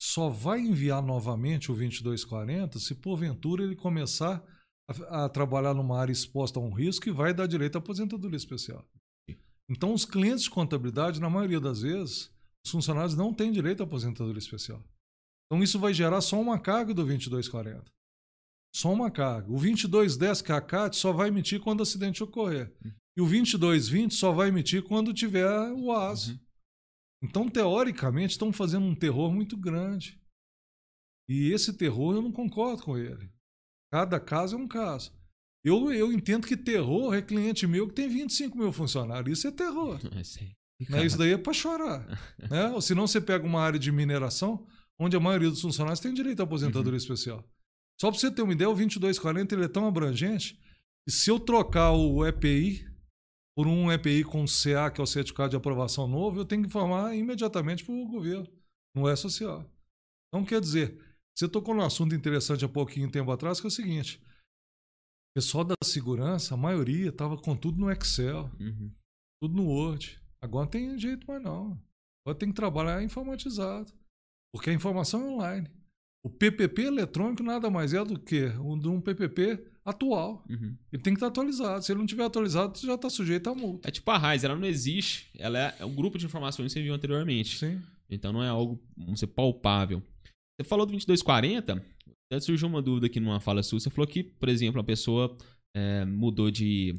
[0.00, 4.44] Só vai enviar novamente o 2240 se porventura ele começar
[4.88, 8.36] a, a trabalhar numa área exposta a um risco e vai dar direito à aposentadoria
[8.36, 8.86] especial.
[9.68, 12.30] Então, os clientes de contabilidade, na maioria das vezes,
[12.64, 14.82] os funcionários não têm direito à aposentadoria especial.
[15.46, 17.84] Então, isso vai gerar só uma carga do 2240.
[18.74, 19.48] Só uma carga.
[19.48, 22.74] O 2210, que é a CAT, só vai emitir quando o acidente ocorrer.
[23.16, 26.32] E o 2220 só vai emitir quando tiver o ASO.
[26.32, 26.38] Uhum.
[27.22, 30.20] Então, teoricamente, estão fazendo um terror muito grande.
[31.28, 33.30] E esse terror eu não concordo com ele.
[33.90, 35.12] Cada caso é um caso.
[35.64, 39.38] Eu, eu entendo que terror é cliente meu que tem 25 mil funcionários.
[39.38, 39.98] Isso é terror.
[40.88, 41.04] né?
[41.04, 42.06] Isso daí é para chorar.
[42.50, 42.70] né?
[42.70, 44.66] Ou senão você pega uma área de mineração
[44.98, 46.96] onde a maioria dos funcionários tem direito à aposentadoria uhum.
[46.96, 47.44] especial.
[48.00, 50.60] Só para você ter uma ideia, o 2240 ele é tão abrangente
[51.04, 52.86] que se eu trocar o EPI
[53.56, 56.68] por um EPI com CA, que é o certificado de aprovação novo, eu tenho que
[56.68, 58.46] informar imediatamente para o governo.
[58.94, 59.70] Não é social.
[60.28, 61.00] Então, quer dizer,
[61.34, 65.64] você tocou num assunto interessante há pouquinho tempo atrás, que é o seguinte: o pessoal
[65.64, 68.92] da segurança, a maioria, estava com tudo no Excel, uhum.
[69.40, 70.20] tudo no Word.
[70.40, 71.80] Agora não tem jeito mais não.
[72.24, 73.92] Agora tem que trabalhar informatizado.
[74.56, 75.68] Porque a informação é online.
[76.24, 80.44] O PPP eletrônico nada mais é do que um PPP atual.
[80.50, 80.76] Uhum.
[80.92, 81.84] Ele tem que estar atualizado.
[81.84, 83.88] Se ele não tiver atualizado, já está sujeito a multa.
[83.88, 85.30] É tipo a RAIS, ela não existe.
[85.38, 87.58] Ela é um grupo de informações que você viu anteriormente.
[87.58, 87.80] Sim.
[88.10, 90.02] Então não é algo, vamos dizer, palpável.
[90.58, 91.84] Você falou do 2240,
[92.32, 93.78] até surgiu uma dúvida aqui numa fala sua.
[93.78, 95.36] Você falou que, por exemplo, a pessoa
[95.76, 96.94] é, mudou de,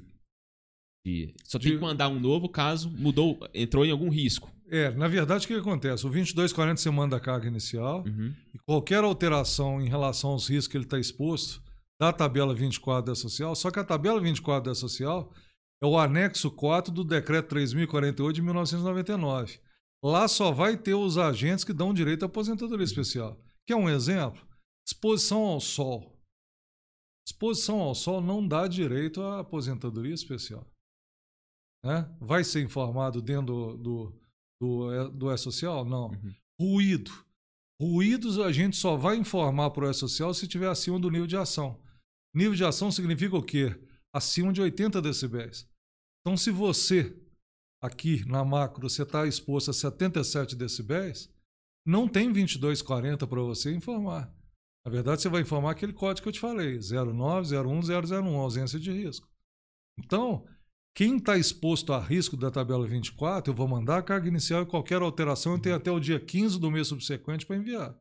[1.06, 1.34] de.
[1.44, 4.50] Só tem De- que mandar um novo caso mudou, entrou em algum risco.
[4.70, 6.06] É, na verdade, o que que acontece?
[6.06, 8.34] O 2240 você manda a carga inicial Uhum.
[8.54, 11.62] e qualquer alteração em relação aos riscos que ele está exposto
[12.00, 15.34] da tabela 24 da social, só que a tabela 24 da social
[15.82, 19.60] é o anexo 4 do decreto 3048 de 1999.
[20.04, 23.40] Lá só vai ter os agentes que dão direito à aposentadoria especial.
[23.66, 24.46] Quer um exemplo?
[24.86, 26.18] Exposição ao sol.
[27.28, 30.66] Exposição ao sol não dá direito à aposentadoria especial.
[31.84, 32.10] Né?
[32.20, 34.22] Vai ser informado dentro do, do,
[34.62, 35.86] do, é- do E-Social?
[35.86, 36.08] Não.
[36.08, 36.34] Uhum.
[36.60, 37.12] Ruído.
[37.82, 41.38] Ruídos a gente só vai informar para o E-Social se estiver acima do nível de
[41.38, 41.80] ação.
[42.36, 43.80] Nível de ação significa o quê?
[44.14, 45.70] Acima de 80 decibéis.
[46.22, 47.16] Então, se você,
[47.82, 51.32] aqui na macro, você está exposto a 77 decibéis,
[51.86, 54.34] não tem 2240 para você informar.
[54.86, 58.80] Na verdade, você vai informar aquele código que eu te falei, 09, 01, 001, ausência
[58.80, 59.28] de risco.
[60.00, 60.46] Então,
[60.98, 64.66] quem está exposto a risco da tabela 24, eu vou mandar a carga inicial e
[64.66, 67.96] qualquer alteração eu tenho até o dia 15 do mês subsequente para enviar.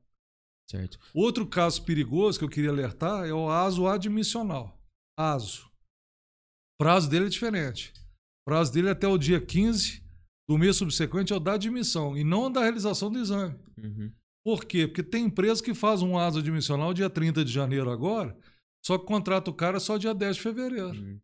[0.66, 0.99] Certo.
[1.12, 4.80] Outro caso perigoso que eu queria alertar é o ASO admissional.
[5.14, 5.66] ASO.
[5.66, 7.92] O prazo dele é diferente.
[8.40, 10.03] O prazo dele é até o dia 15
[10.49, 13.59] do mês subsequente é o da admissão e não da realização do exame.
[13.76, 14.11] Uhum.
[14.42, 14.86] Por quê?
[14.86, 18.34] Porque tem empresa que faz um ASO admissional dia 30 de janeiro agora,
[18.82, 20.92] só que contrata o cara só dia 10 de fevereiro.
[20.92, 21.20] Uhum.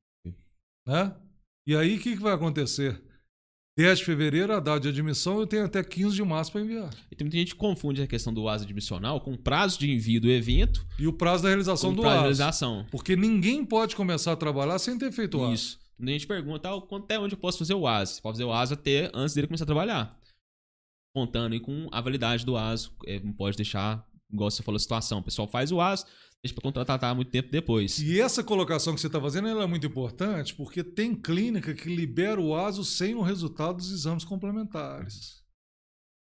[0.86, 1.21] Né?
[1.66, 3.00] E aí o que, que vai acontecer?
[3.78, 6.90] 10 de fevereiro, a data de admissão, eu tenho até 15 de março para enviar.
[7.10, 9.90] E tem muita gente que confunde a questão do ASA admissional com o prazo de
[9.90, 12.22] envio do evento E o prazo da realização do prazo ASO.
[12.22, 12.86] realização.
[12.90, 15.54] Porque ninguém pode começar a trabalhar sem ter feito o ASO.
[15.54, 15.80] Isso.
[15.98, 18.14] A gente pergunta ah, quanto até onde eu posso fazer o ASA.
[18.14, 20.18] Você pode fazer o ASA até antes dele começar a trabalhar.
[21.14, 22.92] Contando aí com a validade do ASO.
[23.06, 25.20] É, não pode deixar, igual você falou, a situação.
[25.20, 26.16] O pessoal faz o ASO, deixa
[26.50, 28.00] para contratar muito tempo depois.
[28.00, 31.94] E essa colocação que você está fazendo ela é muito importante porque tem clínica que
[31.94, 35.40] libera o ASO sem o resultado dos exames complementares.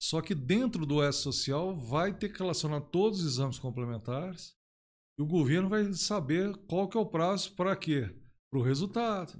[0.02, 4.56] Só que dentro do S social vai ter que relacionar todos os exames complementares
[5.20, 8.10] e o governo vai saber qual que é o prazo para quê?
[8.50, 9.34] Para o resultado.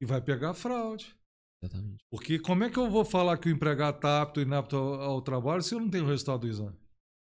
[0.00, 1.14] E vai pegar a fraude.
[1.62, 2.04] Exatamente.
[2.10, 5.00] Porque como é que eu vou falar que o empregado está apto e inapto ao,
[5.00, 6.76] ao trabalho se eu não tenho o resultado do exame?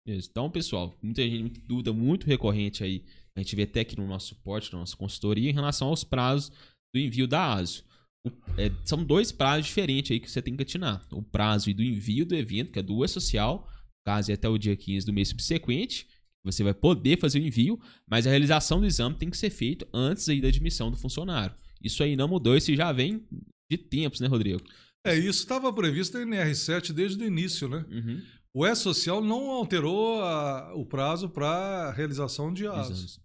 [0.06, 3.04] Então, pessoal, muita gente, muita dúvida muito recorrente aí.
[3.36, 6.50] A gente vê até aqui no nosso suporte, na nossa consultoria, em relação aos prazos
[6.92, 7.84] do envio da ASO.
[8.26, 11.06] O- é, são dois prazos diferentes aí que você tem que atinar.
[11.12, 13.68] O prazo do envio do evento, que é do E-Social,
[14.04, 16.06] caso é até o dia 15 do mês subsequente,
[16.42, 17.78] você vai poder fazer o envio,
[18.08, 21.54] mas a realização do exame tem que ser feito antes aí da admissão do funcionário.
[21.82, 23.22] Isso aí não mudou, isso já vem
[23.70, 24.60] de tempos, né, Rodrigo?
[25.06, 27.84] É, isso estava previsto na NR7 desde o início, né?
[27.90, 28.22] Uhum.
[28.54, 33.20] O E-Social não alterou a- o prazo para realização de ASO.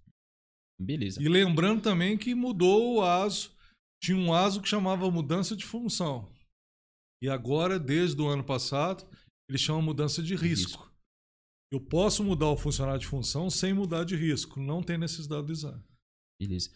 [0.80, 1.22] Beleza.
[1.22, 3.52] E lembrando também que mudou o ASO.
[4.04, 6.32] Tinha um ASO que chamava mudança de função.
[7.24, 9.08] E agora, desde o ano passado,
[9.50, 10.92] ele chama mudança de risco.
[11.72, 14.60] Eu posso mudar o funcionário de função sem mudar de risco.
[14.60, 15.84] Não tem necessidade do exame.
[16.40, 16.70] Beleza.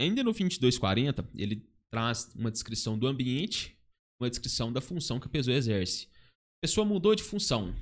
[0.00, 3.78] Ainda no 2240, ele traz uma descrição do ambiente,
[4.20, 6.06] uma descrição da função que a pessoa exerce.
[6.06, 7.72] A pessoa mudou de função.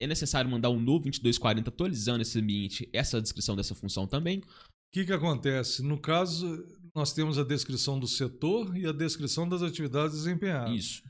[0.00, 4.40] É necessário mandar um novo 2240 atualizando esse ambiente, essa descrição dessa função também.
[4.40, 4.44] O
[4.92, 5.82] que, que acontece?
[5.82, 6.46] No caso,
[6.94, 10.74] nós temos a descrição do setor e a descrição das atividades desempenhadas.
[10.74, 11.02] Isso.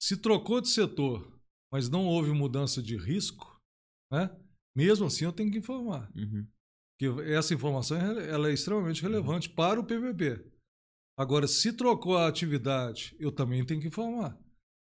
[0.00, 1.38] Se trocou de setor,
[1.72, 3.60] mas não houve mudança de risco,
[4.10, 4.30] né?
[4.76, 6.10] mesmo assim eu tenho que informar.
[6.14, 6.46] Uhum.
[6.98, 10.44] Porque essa informação é ela é extremamente relevante para o PVP.
[11.16, 14.38] Agora, se trocou a atividade, eu também tenho que informar.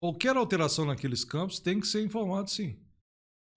[0.01, 2.79] Qualquer alteração naqueles campos tem que ser informado sim.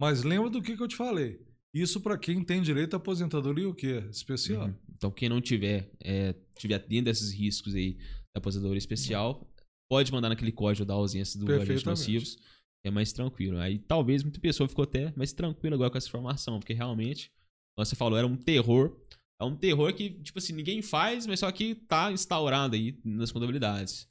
[0.01, 1.41] Mas lembra do que, que eu te falei.
[1.75, 4.05] Isso para quem tem direito à aposentadoria o quê?
[4.11, 4.67] Especial.
[4.67, 4.75] Uhum.
[4.95, 7.97] Então, quem não tiver, é, tiver dentro desses riscos aí
[8.35, 9.49] da aposentadoria especial,
[9.91, 12.39] pode mandar naquele código da ausência do agente nocivos.
[12.85, 13.59] É mais tranquilo.
[13.59, 17.33] Aí talvez muita pessoa ficou até mais tranquila agora com essa informação, porque realmente,
[17.75, 19.01] como você falou, era um terror.
[19.41, 23.33] É um terror que, tipo assim, ninguém faz, mas só que tá instaurado aí nas
[23.33, 24.09] contabilidades.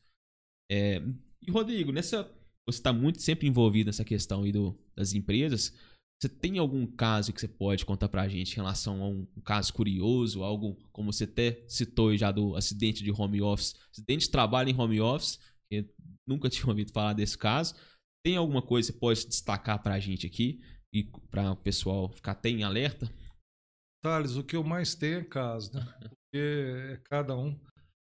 [0.72, 1.02] É,
[1.42, 2.30] e, Rodrigo, nessa.
[2.66, 5.74] Você está muito sempre envolvido nessa questão aí do, das empresas.
[6.22, 9.42] Você tem algum caso que você pode contar pra gente em relação a um, um
[9.42, 14.32] caso curioso, algo como você até citou já do acidente de home office, acidente de
[14.32, 15.38] trabalho em home office,
[15.70, 15.86] que
[16.26, 17.76] nunca tinha ouvido falar desse caso.
[18.26, 20.62] Tem alguma coisa que você pode destacar pra gente aqui
[20.94, 23.12] e para o pessoal ficar até em alerta?
[24.02, 25.82] Thales, o que eu mais tenho é caso, né?
[26.32, 27.60] Porque é cada um.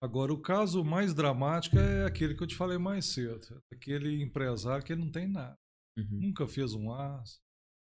[0.01, 3.61] Agora, o caso mais dramático é aquele que eu te falei mais cedo.
[3.73, 5.57] Aquele empresário que ele não tem nada.
[5.97, 6.07] Uhum.
[6.27, 7.39] Nunca fez um aço.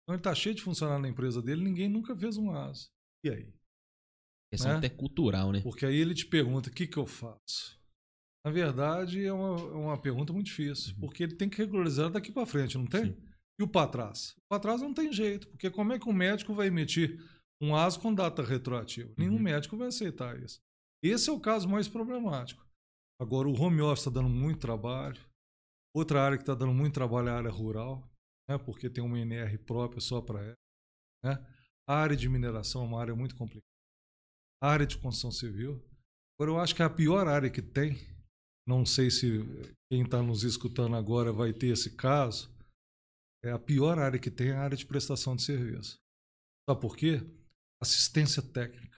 [0.03, 2.87] Então ele está cheio de funcionário na empresa dele, ninguém nunca fez um ASA.
[3.23, 3.53] E aí?
[4.51, 4.77] Questão né?
[4.79, 5.61] até cultural, né?
[5.61, 7.79] Porque aí ele te pergunta: o que, que eu faço?
[8.43, 11.01] Na verdade, é uma, é uma pergunta muito difícil, Uhum.
[11.01, 13.13] porque ele tem que regularizar daqui para frente, não tem?
[13.13, 13.17] Sim.
[13.59, 14.31] E o para trás?
[14.37, 17.19] O para trás não tem jeito, porque como é que um médico vai emitir
[17.61, 19.13] um ASO com data retroativa?
[19.17, 19.39] Nenhum Uhum.
[19.41, 20.59] médico vai aceitar isso.
[21.03, 22.65] Esse é o caso mais problemático.
[23.21, 25.19] Agora, o home office está dando muito trabalho.
[25.93, 28.07] Outra área que está dando muito trabalho é a área rural,
[28.49, 30.57] né, porque tem uma NR própria só para ela.
[31.23, 31.47] Né?
[31.87, 33.65] A área de mineração é uma área muito complicada.
[34.61, 35.83] A área de construção civil.
[36.37, 37.97] Agora, eu acho que a pior área que tem,
[38.67, 39.39] não sei se
[39.91, 42.49] quem está nos escutando agora vai ter esse caso,
[43.43, 45.97] é a pior área que tem é a área de prestação de serviço.
[46.69, 47.21] Sabe por quê?
[47.81, 48.88] Assistência técnica.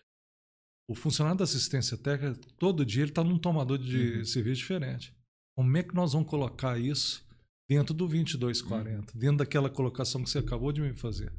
[0.92, 4.26] O funcionário da assistência técnica, todo dia, ele está num tomador de Uhum.
[4.26, 5.14] serviço diferente.
[5.56, 7.26] Como é que nós vamos colocar isso
[7.70, 9.18] dentro do 2240?
[9.18, 11.32] Dentro daquela colocação que você acabou de me fazer?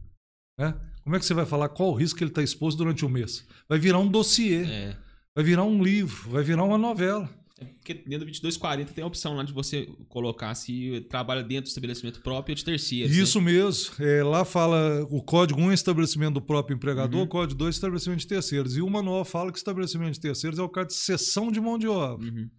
[0.59, 0.75] Né?
[1.05, 3.09] Como é que você vai falar qual o risco que ele está exposto durante o
[3.11, 3.47] mês?
[3.69, 4.97] Vai virar um dossiê, É.
[5.35, 7.29] vai virar um livro, vai virar uma novela.
[7.65, 11.69] Porque dentro do 2240 tem a opção lá de você colocar se trabalha dentro do
[11.69, 13.17] estabelecimento próprio ou de terceiros.
[13.17, 13.95] Isso mesmo.
[13.99, 17.27] É, lá fala o código 1 é estabelecimento do próprio empregador, Uhum.
[17.27, 18.77] o código 2 é estabelecimento de terceiros.
[18.77, 21.79] E o manual fala que estabelecimento de terceiros é o caso de cessão de mão
[21.79, 22.31] de obra.
[22.31, 22.41] Né?
[22.43, 22.51] Uhum.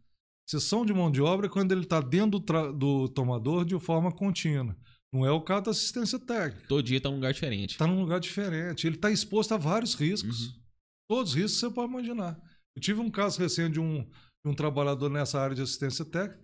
[0.50, 4.12] Cessão de mão de obra é quando ele está dentro do, do tomador de forma
[4.12, 4.76] contínua.
[5.14, 6.68] Não é o caso da assistência técnica.
[6.68, 7.72] Todo dia tá num lugar diferente.
[7.72, 8.88] Está num lugar diferente.
[8.88, 10.48] Ele está exposto a vários riscos.
[10.48, 10.54] Uhum.
[11.08, 12.38] Todos os riscos que você pode imaginar.
[12.76, 14.04] Eu tive um caso recente de um,
[14.46, 16.42] um trabalhador nessa área de assistência técnica.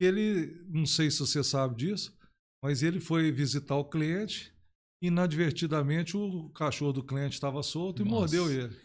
[0.00, 2.16] Ele, não sei se você sabe disso,
[2.62, 4.52] mas ele foi visitar o cliente
[5.02, 8.36] e inadvertidamente o cachorro do cliente estava solto e Nossa.
[8.36, 8.76] mordeu ele.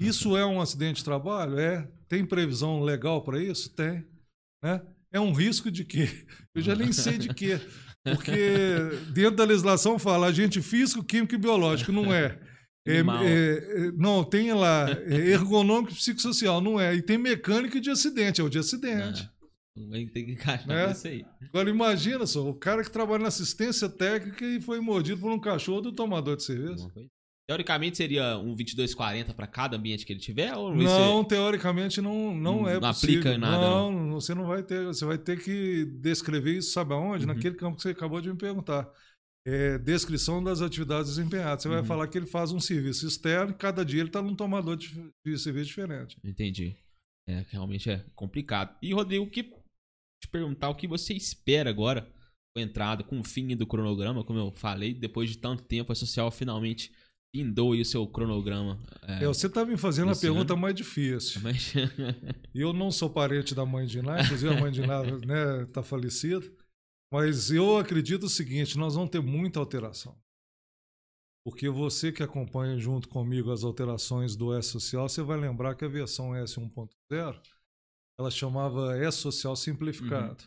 [0.00, 1.58] Isso é um acidente de trabalho?
[1.58, 1.90] É.
[2.08, 3.70] Tem previsão legal para isso?
[3.74, 4.06] Tem.
[4.62, 4.80] Né?
[5.10, 6.08] É um risco de quê?
[6.54, 7.60] Eu já nem sei de quê.
[8.04, 8.32] Porque
[9.12, 11.90] dentro da legislação fala agente físico, químico e biológico.
[11.90, 12.40] Não é.
[12.86, 16.94] É, é, é, não, tem lá é, ergonômico e psicossocial, não é.
[16.94, 19.28] E tem mecânico de acidente, é o de acidente.
[19.76, 21.24] Ah, Tem que encaixar isso aí.
[21.48, 25.38] Agora imagina só, o cara que trabalha na assistência técnica e foi mordido por um
[25.38, 26.88] cachorro do tomador de cerveja.
[27.46, 30.54] Teoricamente seria um 2240 para cada ambiente que ele tiver?
[30.54, 33.32] Ou Não, teoricamente não, não, Não é aplica possível.
[33.32, 34.84] em nada, Não, você não vai ter.
[34.84, 37.24] Você vai ter que descrever isso, sabe aonde?
[37.24, 37.32] Uhum.
[37.32, 38.86] Naquele campo que você acabou de me perguntar.
[39.48, 41.62] É, descrição das atividades desempenhadas.
[41.62, 41.84] Você vai Uhum.
[41.86, 44.88] falar que ele faz um serviço externo e cada dia ele está num tomador de,
[45.24, 46.18] de serviço diferente.
[46.22, 46.76] Entendi.
[47.26, 48.76] É, realmente é complicado.
[48.82, 52.02] E, Rodrigo, o que te perguntar o que você espera agora
[52.54, 55.92] com a entrada, com o fim do cronograma, como eu falei, depois de tanto tempo,
[55.92, 56.92] a social finalmente
[57.34, 58.78] findou aí o seu cronograma.
[59.02, 60.62] É, você está me fazendo a pergunta ano.
[60.62, 61.40] mais difícil.
[61.42, 61.72] Mas...
[62.54, 65.66] Eu não sou parente da mãe de Ná, inclusive a mãe de Ná está né,
[65.72, 66.44] tá falecida.
[67.12, 70.20] Mas eu acredito o seguinte: nós vamos ter muita alteração.
[71.44, 75.88] Porque você que acompanha junto comigo as alterações do S-Social, você vai lembrar que a
[75.88, 77.40] versão S1.0
[78.20, 80.44] ela chamava S-Social simplificado.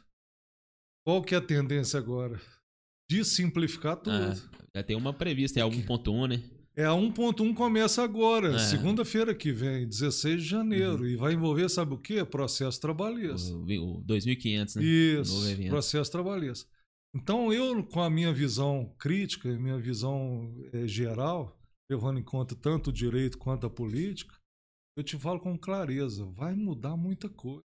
[1.04, 2.40] Qual que é a tendência agora?
[3.10, 4.16] De simplificar tudo.
[4.16, 6.61] Ah, já tem uma prevista, é algum ponto 1, né?
[6.76, 8.52] É a 1.1 começa agora, É.
[8.54, 8.60] Uhum.
[8.60, 11.06] segunda-feira que vem, 16 de janeiro.
[11.06, 12.24] E vai envolver, sabe o quê?
[12.24, 13.54] Processo trabalhista.
[13.54, 14.84] O, o 2500, né?
[14.84, 15.34] Isso,
[15.70, 16.70] processo trabalhista.
[17.14, 21.60] Então, eu, com a minha visão crítica, minha visão eh, geral,
[21.92, 24.34] levando em conta tanto o direito quanto a política,
[24.98, 27.62] eu te falo com clareza: vai mudar muita coisa.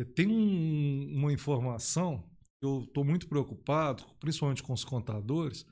[0.00, 2.28] Eh, Tem um- uma informação
[2.60, 5.64] que eu estou muito preocupado, principalmente com os contadores,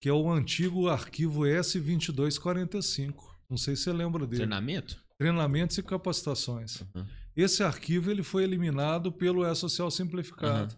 [0.00, 3.14] que é o antigo arquivo S2245.
[3.48, 4.36] Não sei se você lembra dele.
[4.42, 5.02] Treinamento?
[5.18, 6.80] Treinamentos e capacitações.
[6.94, 7.06] Uhum.
[7.36, 10.76] Esse arquivo ele foi eliminado pelo E-Social Simplificado.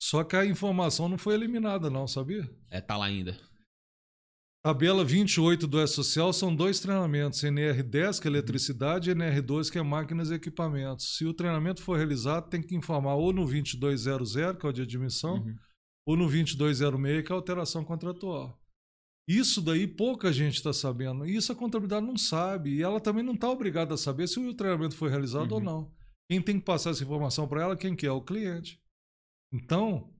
[0.00, 2.48] Só que a informação não foi eliminada, não, sabia?
[2.70, 3.36] É, tá lá ainda.
[4.64, 9.82] Tabela 28 do E-Social são dois treinamentos, NR10, que é eletricidade, e NR2, que é
[9.82, 11.16] máquinas e equipamentos.
[11.16, 14.82] Se o treinamento for realizado, tem que informar ou no 2200, que é o de
[14.82, 15.56] admissão, Uhum.
[16.06, 18.57] ou no 2206, que é a alteração contratual.
[19.28, 21.26] Isso daí pouca gente está sabendo.
[21.26, 22.76] E isso a contabilidade não sabe.
[22.76, 25.64] E ela também não está obrigada a saber se o treinamento foi realizado ou Uhum.
[25.64, 25.92] não.
[26.30, 28.10] Quem tem que passar essa informação para ela, quem que é?
[28.10, 28.80] O cliente.
[29.52, 30.10] Então,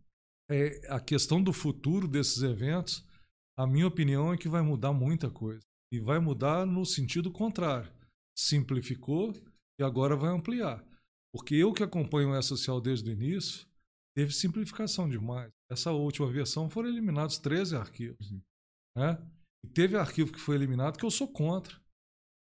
[0.51, 3.03] é, a questão do futuro desses eventos,
[3.59, 5.63] a minha opinião é que vai mudar muita coisa.
[5.91, 7.91] E vai mudar no sentido contrário.
[8.37, 9.33] Simplificou
[9.81, 10.85] e agora vai ampliar.
[11.33, 13.67] Porque eu que acompanho o E-Social desde o início,
[14.15, 15.51] teve simplificação demais.
[15.71, 18.31] Essa última versão foram eliminados 13 arquivos.
[18.31, 18.41] Uhum.
[18.99, 19.19] Né?
[19.65, 21.75] E teve arquivo que foi eliminado que eu sou contra.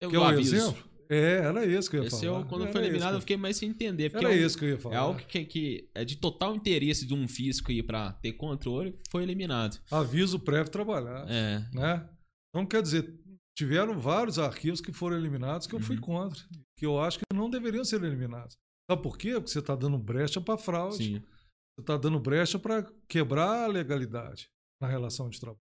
[0.00, 0.54] Eu Quer um aviso.
[0.56, 0.84] exemplo?
[1.08, 2.40] É, era isso que eu ia Esse falar.
[2.40, 4.10] eu, quando Era foi eliminado, que eu fiquei mais sem entender.
[4.10, 4.94] Porque Era é, um- isso que eu ia falar.
[4.96, 8.98] é algo que, que é de total interesse de um físico aí pra ter controle,
[9.10, 9.80] foi eliminado.
[9.90, 11.24] Aviso prévio trabalhar.
[11.30, 12.08] É, né?
[12.50, 13.14] Então, quer dizer,
[13.56, 16.02] tiveram vários arquivos que foram eliminados que eu fui Uhum.
[16.02, 16.42] contra,
[16.76, 18.56] que eu acho que não deveriam ser eliminados.
[18.90, 19.34] Sabe por quê?
[19.34, 21.18] Porque você está dando brecha para fraude, sim.
[21.20, 24.48] você está dando brecha para quebrar a legalidade
[24.80, 25.60] na relação de trabalho.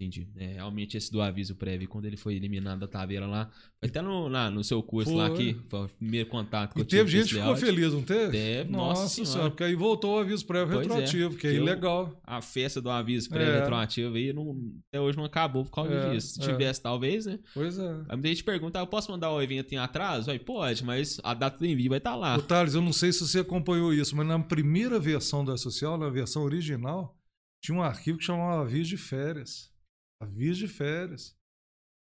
[0.00, 0.28] Entendi.
[0.36, 3.50] É, realmente esse do aviso prévio, quando ele foi eliminado da tabela lá,
[3.82, 5.34] até no, lá, no seu curso lá Foi.
[5.50, 7.92] aqui, foi o primeiro contato que E eu tive teve com gente que ficou feliz,
[7.92, 8.30] não teve?
[8.30, 9.30] Teve, nossa, nossa senhora.
[9.32, 9.50] senhora.
[9.50, 12.20] porque aí voltou o aviso prévio Pois é, retroativo, que é que eu- ilegal.
[12.22, 13.58] A festa do aviso prévio É.
[13.58, 14.56] retroativo aí não,
[14.88, 16.34] até hoje não acabou por causa É, disso.
[16.34, 16.46] Se é.
[16.46, 17.40] tivesse, talvez, né?
[17.52, 17.90] Pois é.
[18.08, 20.30] Aí muita gente pergunta, ah, eu posso mandar o evento em atraso?
[20.30, 22.36] Aí pode, mas a data do envio vai estar lá.
[22.36, 25.98] Ô, Thales, eu não sei se você acompanhou isso, mas na primeira versão da social,
[25.98, 27.18] na versão original,
[27.60, 29.76] tinha um arquivo que chamava aviso de férias.
[30.20, 31.36] Aviso de férias.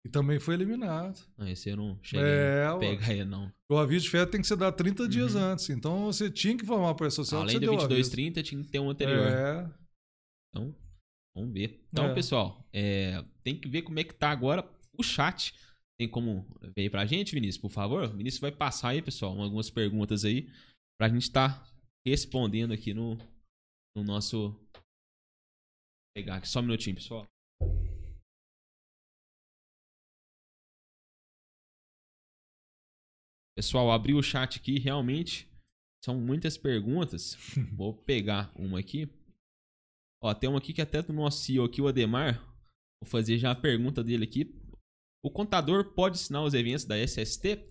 [0.06, 1.20] E também foi eliminado.
[1.38, 3.54] Não, esse eu não cheguei É, a pegar ele, não.
[3.70, 5.42] O aviso de férias tem que ser dado 30 dias Uhum.
[5.42, 5.70] antes.
[5.70, 7.90] Então você tinha que informar para a social Além do deu o aviso.
[7.90, 9.28] 2230, tinha que ter um anterior.
[9.28, 9.72] É,
[10.50, 10.76] Então,
[11.36, 11.86] vamos ver.
[11.94, 12.14] Então, É.
[12.16, 15.54] pessoal, é, tem que ver como é que tá agora o chat.
[16.00, 18.04] Tem como ver aí pra gente, Vinícius, por favor?
[18.06, 20.50] O Vinícius vai passar aí, pessoal, algumas perguntas aí
[21.00, 21.64] pra gente estar
[22.06, 23.16] respondendo aqui no,
[23.96, 24.50] no nosso.
[24.50, 24.60] Vou
[26.18, 27.26] pegar aqui só um minutinho, pessoal.
[33.62, 35.48] Pessoal, abri o chat aqui, realmente
[36.04, 37.38] são muitas perguntas.
[37.78, 39.08] Vou pegar uma aqui.
[40.20, 42.44] Ó, tem uma aqui que até do nosso CEO aqui, o Ademar.
[43.00, 44.52] Vou fazer já a pergunta dele aqui.
[45.24, 47.68] O contador pode assinar os eventos da SST?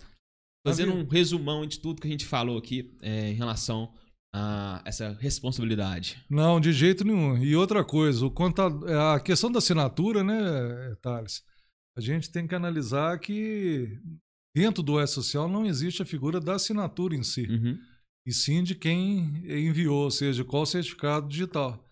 [0.65, 3.93] Fazendo um resumão de tudo que a gente falou aqui é, em relação
[4.33, 6.25] a essa responsabilidade.
[6.31, 7.37] Não, de jeito nenhum.
[7.43, 11.43] E outra coisa, o contador, a questão da assinatura, né, Thales?
[11.99, 13.99] A gente tem que analisar que
[14.55, 17.43] dentro do E-Social não existe a figura da assinatura em si.
[17.49, 17.79] Uhum.
[18.27, 21.83] e sim de quem enviou, ou seja, qual certificado digital.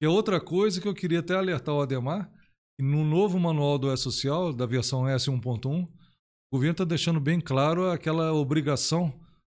[0.00, 2.30] E a outra coisa que eu queria até alertar o Ademar,
[2.78, 5.88] no novo manual do E-Social, da versão S1.1, o
[6.52, 9.12] governo está deixando bem claro aquela obrigação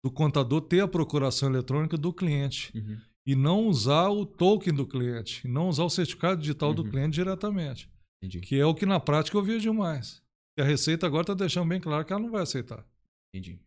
[0.04, 2.98] do contador ter a procuração eletrônica do cliente Uhum.
[3.26, 6.90] e não usar o token do cliente, e não usar o certificado digital do Uhum.
[6.92, 7.90] cliente diretamente,
[8.22, 8.42] Entendi.
[8.42, 10.21] que é o que na prática eu vejo demais.
[10.58, 12.86] E a Receita agora está deixando bem claro que ela não vai aceitar.
[13.34, 13.60] Entendi.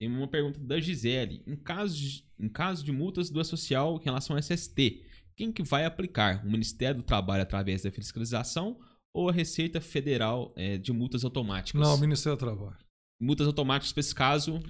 [0.00, 1.42] Tem uma pergunta da Gisele.
[1.46, 5.02] Em caso de, em caso de multas do social em relação ao SST,
[5.36, 6.44] quem que vai aplicar?
[6.44, 8.78] O Ministério do Trabalho através da fiscalização
[9.14, 11.80] ou a Receita Federal é, de multas automáticas?
[11.80, 12.76] Não, o Ministério do Trabalho.
[13.20, 14.62] Multas automáticas para esse caso,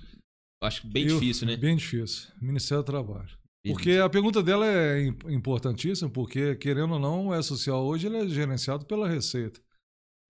[0.63, 1.57] acho bem Eu- difícil, né?
[1.57, 2.31] Bem difícil.
[2.41, 3.37] Ministério do Trabalho.
[3.67, 8.19] Porque a pergunta dela é im- importantíssima, porque, querendo ou não, o E-Social hoje ele
[8.19, 9.61] é gerenciado pela Receita.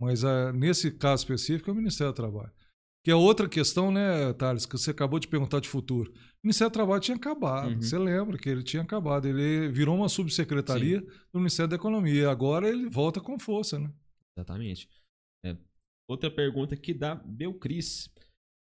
[0.00, 2.52] Mas ah, nesse caso específico é o Ministério do Trabalho.
[3.04, 6.10] Que é outra questão, né, Thales, que você acabou de perguntar de futuro.
[6.10, 7.70] O Ministério do Trabalho tinha acabado.
[7.70, 7.80] Uhum.
[7.80, 9.26] Você lembra que ele tinha acabado.
[9.26, 11.00] Ele virou uma subsecretaria
[11.32, 12.28] do Ministério da Economia.
[12.28, 13.92] Agora ele volta com força, né?
[14.36, 14.88] Exatamente.
[15.44, 15.56] É.
[16.08, 18.10] Outra pergunta aqui da Belcris.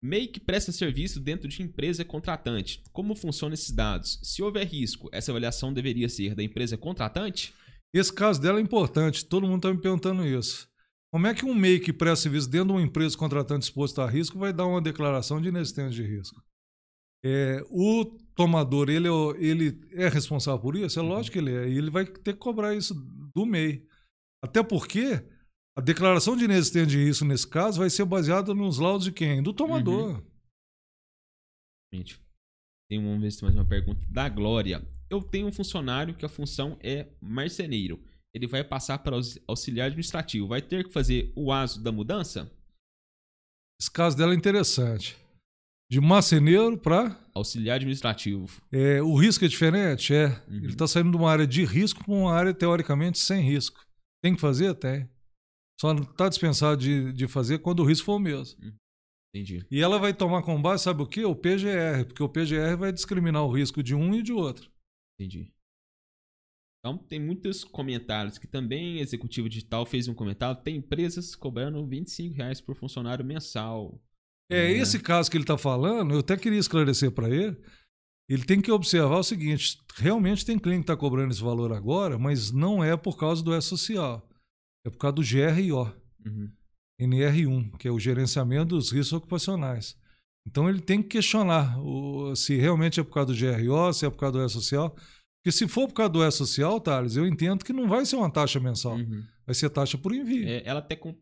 [0.03, 2.83] MEI que presta serviço dentro de empresa contratante.
[2.91, 4.19] Como funcionam esses dados?
[4.21, 7.53] Se houver risco, essa avaliação deveria ser da empresa contratante?
[7.93, 10.69] Esse caso dela é importante, todo mundo está me perguntando isso.
[11.15, 14.05] Como é que um MEI que presta serviço dentro de uma empresa contratante exposto a
[14.05, 16.43] risco vai dar uma declaração de inexistência de risco?
[17.23, 18.03] É, o
[18.35, 20.99] tomador, ele é, ele é responsável por isso?
[20.99, 21.07] É Uhum.
[21.07, 21.69] lógico que ele é.
[21.69, 22.93] E ele vai ter que cobrar isso
[23.33, 23.87] do MEI.
[24.43, 25.25] Até porque
[25.77, 29.41] a declaração de inexistência de risco, nesse caso, vai ser baseada nos laudos de quem?
[29.41, 30.21] Do tomador.
[31.93, 32.19] Gente,
[32.89, 34.85] tem vamos ver se tem mais uma pergunta da Glória.
[35.09, 38.03] Eu tenho um funcionário que a função é marceneiro.
[38.35, 40.45] Ele vai passar para aux- auxiliar administrativo.
[40.45, 42.51] Vai ter que fazer o aso da mudança?
[43.79, 45.15] Esse caso dela é interessante.
[45.89, 48.61] De marceneiro para Auxiliar administrativo.
[48.71, 50.13] É, o risco é diferente?
[50.13, 50.27] É.
[50.49, 50.57] Uhum.
[50.57, 53.85] Ele está saindo de uma área de risco para uma área teoricamente sem risco.
[54.21, 54.73] Tem que fazer?
[54.75, 55.09] Tem.
[55.79, 58.59] Só não está dispensado de, de fazer quando o risco for o mesmo.
[59.33, 59.65] Entendi.
[59.71, 61.23] E ela vai tomar como base, sabe o quê?
[61.25, 64.71] O PGR, porque o PGR vai discriminar o risco de um e de outro.
[65.19, 65.53] Entendi.
[66.85, 70.61] Então, tem muitos comentários que também Executivo Digital fez um comentário.
[70.61, 73.99] Tem empresas cobrando 25 reais por funcionário mensal.
[74.51, 74.71] É, É.
[74.77, 77.57] esse caso que ele está falando, eu até queria esclarecer para ele.
[78.29, 82.19] Ele tem que observar o seguinte: realmente tem cliente que está cobrando esse valor agora,
[82.19, 84.29] mas não é por causa do E-Social.
[84.85, 85.91] É por causa do GRO.
[86.23, 86.51] Uhum.
[87.01, 89.97] NR1, que é o gerenciamento dos riscos ocupacionais.
[90.47, 94.09] Então ele tem que questionar o- se realmente é por causa do GRO, se é
[94.11, 94.95] por causa do E-Social.
[95.45, 98.31] Porque se for por causa do E-Social, Thales, eu entendo que não vai ser uma
[98.31, 99.23] taxa mensal, Uhum.
[99.45, 100.47] vai ser taxa por envio.
[100.47, 101.15] É, ela até com-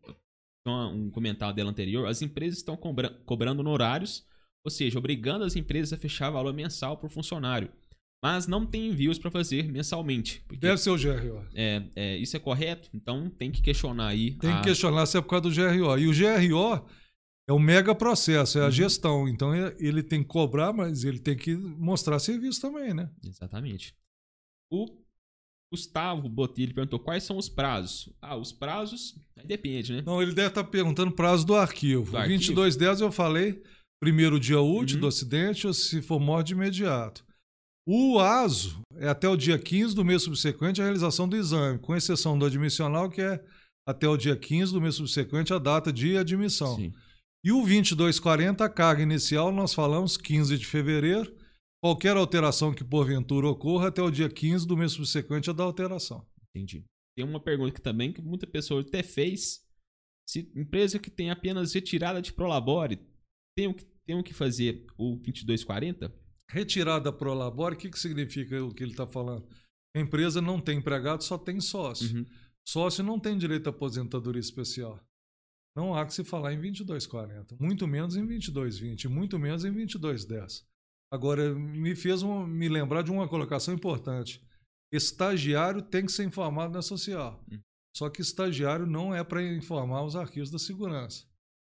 [0.66, 4.24] um comentário dela anterior, as empresas estão cobra cobrando honorários,
[4.64, 7.70] ou seja, obrigando as empresas a fechar valor mensal por funcionário.
[8.24, 10.42] Mas não tem envios para fazer mensalmente.
[10.58, 11.44] Deve ser o GRO.
[11.54, 12.88] É, é, isso é correto?
[12.94, 14.38] Então tem que questionar aí.
[14.38, 14.56] Tem a...
[14.56, 15.98] que questionar se é por causa do GRO.
[15.98, 16.88] E o GRO
[17.46, 18.70] é um mega processo, é a uhum.
[18.70, 19.28] gestão.
[19.28, 23.10] Então é, ele tem que cobrar, mas ele tem que mostrar serviço também, né?
[23.22, 23.94] Exatamente.
[24.74, 25.04] O
[25.72, 28.08] Gustavo Botelho perguntou quais são os prazos.
[28.20, 30.02] Ah, os prazos depende, né?
[30.04, 32.12] Não, ele deve estar perguntando o prazo do arquivo.
[32.12, 33.62] Do 2210 eu falei,
[34.00, 35.02] primeiro dia útil uhum.
[35.02, 37.24] do acidente, ou se for morte de imediato.
[37.86, 41.94] O ASO é até o dia 15 do mês subsequente a realização do exame, com
[41.94, 43.44] exceção do admissional, que é
[43.86, 46.76] até o dia 15 do mês subsequente a data de admissão.
[46.76, 46.92] Sim.
[47.44, 51.34] E o 2240, a carga inicial, nós falamos 15 de fevereiro.
[51.84, 56.26] Qualquer alteração que porventura ocorra até o dia 15 do mês subsequente a da alteração.
[56.48, 56.82] Entendi.
[57.14, 59.62] Tem uma pergunta aqui também que muita pessoa até fez.
[60.26, 63.06] Se empresa que tem apenas retirada de Prolabore,
[63.54, 66.10] tem que, tem que fazer o 2240?
[66.48, 69.46] Retirada Prolabore, o que, que significa o que ele está falando?
[69.94, 72.16] A empresa não tem empregado, só tem sócio.
[72.16, 72.24] Uhum.
[72.66, 74.98] Sócio não tem direito à aposentadoria especial.
[75.76, 80.64] Não há que se falar em 22,40, muito menos em 22,20, muito menos em 22,10.
[81.14, 84.42] Agora, me fez um, me lembrar de uma colocação importante.
[84.92, 87.40] Estagiário tem que ser informado na social.
[87.48, 87.60] Hum.
[87.96, 91.24] Só que estagiário não é para informar os arquivos da segurança.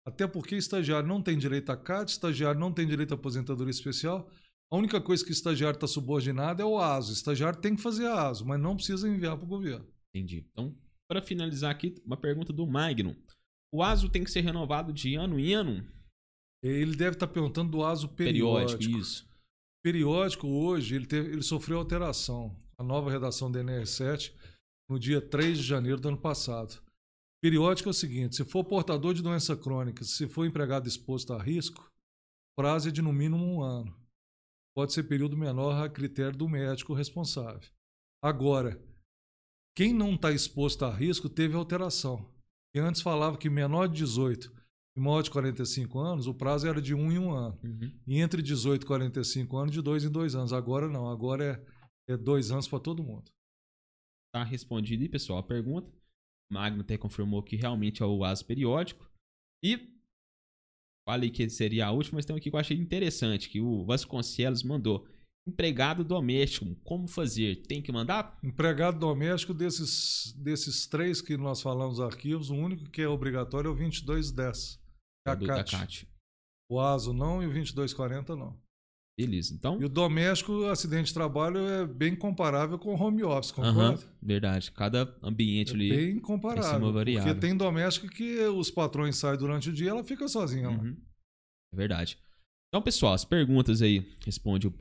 [0.04, 4.28] Até porque estagiário não tem direito a CAT, estagiário não tem direito à aposentadoria especial.
[4.72, 7.12] A única coisa que estagiário está subordinado é o ASO.
[7.12, 9.86] estagiário tem que fazer a ASO, mas não precisa enviar para o governo.
[10.12, 10.48] Entendi.
[10.50, 10.76] Então,
[11.08, 13.16] para finalizar aqui, uma pergunta do Magno.
[13.72, 15.86] O ASO tem que ser renovado de ano em ano?
[16.60, 18.78] Ele deve estar perguntando do ASO periódico.
[18.78, 19.27] periódico isso.
[19.88, 22.54] Periódico hoje, ele, teve, ele sofreu alteração.
[22.76, 24.34] A nova redação do NR7
[24.86, 26.78] no dia 3 de janeiro do ano passado.
[27.40, 31.42] Periódico é o seguinte: se for portador de doença crônica, se for empregado exposto a
[31.42, 31.90] risco,
[32.54, 33.98] prazo é de no mínimo um ano.
[34.76, 37.66] Pode ser período menor a critério do médico responsável.
[38.22, 38.78] Agora,
[39.74, 42.30] quem não está exposto a risco teve alteração
[42.74, 44.52] que antes falava que menor de 18
[44.98, 47.56] e maior de 45 anos, o prazo era de um em um ano.
[47.62, 47.92] Uhum.
[48.04, 50.52] E entre 18 e 45 anos, de dois em dois anos.
[50.52, 51.64] Agora não, agora
[52.08, 53.30] é, é dois anos para todo mundo.
[54.34, 55.88] Tá respondido aí, pessoal, a pergunta.
[56.50, 59.08] Magno até confirmou que realmente é o ASO periódico.
[59.62, 59.96] E
[61.08, 64.64] falei que seria a última, mas tem aqui que eu achei interessante, que o Vasconcelos
[64.64, 65.06] mandou.
[65.46, 67.62] Empregado doméstico, como fazer?
[67.68, 68.36] Tem que mandar?
[68.42, 73.70] Empregado doméstico, desses, desses três que nós falamos arquivos, o único que é obrigatório é
[73.70, 74.87] o 2210.
[75.32, 76.08] É do, da CAT.
[76.70, 78.58] O ASO não e o 2240 não.
[79.18, 79.80] Beleza, então...
[79.80, 84.00] E o doméstico, acidente de trabalho, é bem comparável com o home office, concorda?
[84.00, 84.70] Uhum, verdade.
[84.70, 85.88] Cada ambiente é ali...
[85.88, 86.92] bem comparável.
[86.92, 90.70] Porque tem doméstico que os patrões saem durante o dia ela fica sozinha.
[90.70, 90.96] Uhum.
[91.72, 92.16] É verdade.
[92.68, 94.72] Então, pessoal, as perguntas aí, responde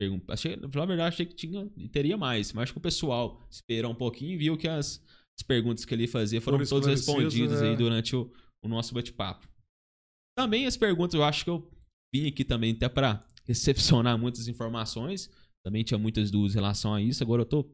[0.00, 3.90] Pergunta, achei, na verdade, achei que tinha, teria mais, mas acho que o pessoal esperou
[3.90, 5.04] um pouquinho e viu que as,
[5.36, 7.70] as perguntas que ele fazia foram todas respondidas é.
[7.70, 8.32] aí durante o,
[8.62, 9.48] o nosso bate-papo.
[10.38, 11.68] Também as perguntas, eu acho que eu
[12.14, 15.28] vim aqui também até para recepcionar muitas informações.
[15.64, 17.24] Também tinha muitas dúvidas em relação a isso.
[17.24, 17.68] Agora eu tô.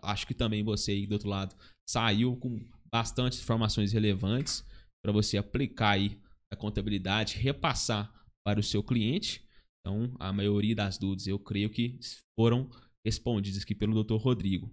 [0.00, 1.54] Acho que também você aí do outro lado
[1.86, 2.58] saiu com
[2.90, 4.64] bastante informações relevantes
[5.04, 6.18] para você aplicar aí
[6.50, 8.10] a contabilidade, repassar
[8.42, 9.46] para o seu cliente.
[9.80, 11.98] Então, a maioria das dúvidas eu creio que
[12.34, 12.70] foram
[13.04, 14.14] respondidas aqui pelo Dr.
[14.14, 14.72] Rodrigo.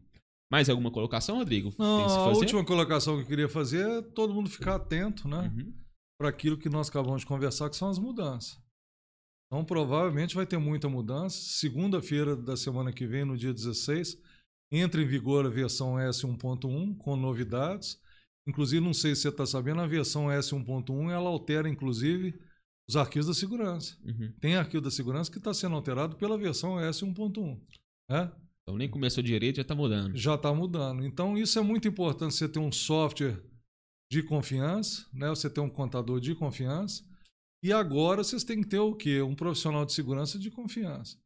[0.50, 1.74] Mais alguma colocação, Rodrigo?
[1.78, 5.52] Não, a última colocação que eu queria fazer é todo mundo ficar atento, né?
[5.54, 5.74] Uhum.
[6.20, 8.60] Para aquilo que nós acabamos de conversar, que são as mudanças.
[9.48, 11.38] Então, provavelmente vai ter muita mudança.
[11.38, 14.22] Segunda-feira da semana que vem, no dia 16,
[14.72, 18.00] entra em vigor a versão S1.1 com novidades.
[18.48, 22.40] Inclusive, não sei se você está sabendo, a versão S1.1 ela altera, inclusive,
[22.90, 23.96] os arquivos da segurança.
[24.04, 24.34] Uhum.
[24.42, 27.60] Tem arquivo da segurança que está sendo alterado pela versão S1.1.
[28.10, 28.32] Né?
[28.64, 30.18] Então nem começou direito, já está mudando.
[30.18, 31.06] Já está mudando.
[31.06, 33.40] Então isso é muito importante, você ter um software
[34.12, 35.30] de confiança, né?
[35.30, 37.04] você ter um contador de confiança.
[37.64, 39.22] E agora vocês têm que ter o quê?
[39.22, 41.18] Um profissional de segurança de confiança.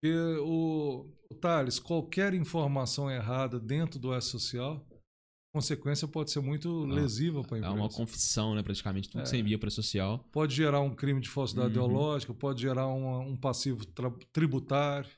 [0.00, 4.86] Porque o, o Thales, qualquer informação errada dentro do S-Social
[5.54, 7.76] consequência pode ser muito lesiva para a empresa.
[7.76, 9.22] É uma confissão, né, praticamente, tudo é.
[9.22, 10.18] que você envia para social.
[10.32, 11.86] Pode gerar um crime de falsidade uhum.
[11.86, 13.86] ideológica, pode gerar uma, um passivo
[14.32, 15.08] tributário.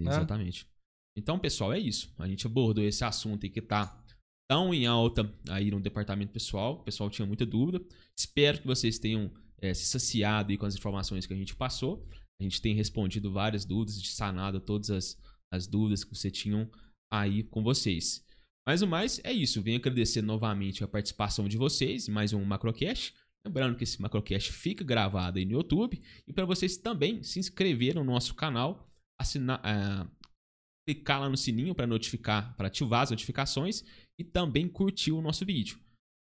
[0.00, 0.10] Né?
[0.10, 0.64] Exatamente.
[0.64, 0.70] Né?
[1.18, 2.10] Então, pessoal, é isso.
[2.18, 4.02] A gente abordou esse assunto aí que está
[4.48, 6.74] tão em alta aí no departamento pessoal.
[6.74, 7.84] O pessoal tinha muita dúvida.
[8.16, 9.30] Espero que vocês tenham
[9.60, 12.06] é, se saciado aí com as informações que a gente passou.
[12.40, 15.18] A gente tem respondido várias dúvidas, sanado todas as,
[15.52, 16.70] as dúvidas que vocês tinham
[17.12, 18.24] aí com vocês.
[18.66, 19.62] Mas o mais é isso.
[19.62, 23.14] Venho agradecer novamente a participação de vocês em mais um Macrocast.
[23.46, 26.02] Lembrando que esse Macrocast fica gravado aí no YouTube.
[26.26, 28.88] E para vocês também se inscrever no nosso canal,
[29.20, 30.10] assinar, uh,
[30.86, 33.82] clicar lá no sininho para notificar, para ativar as notificações
[34.18, 35.78] e também curtir o nosso vídeo.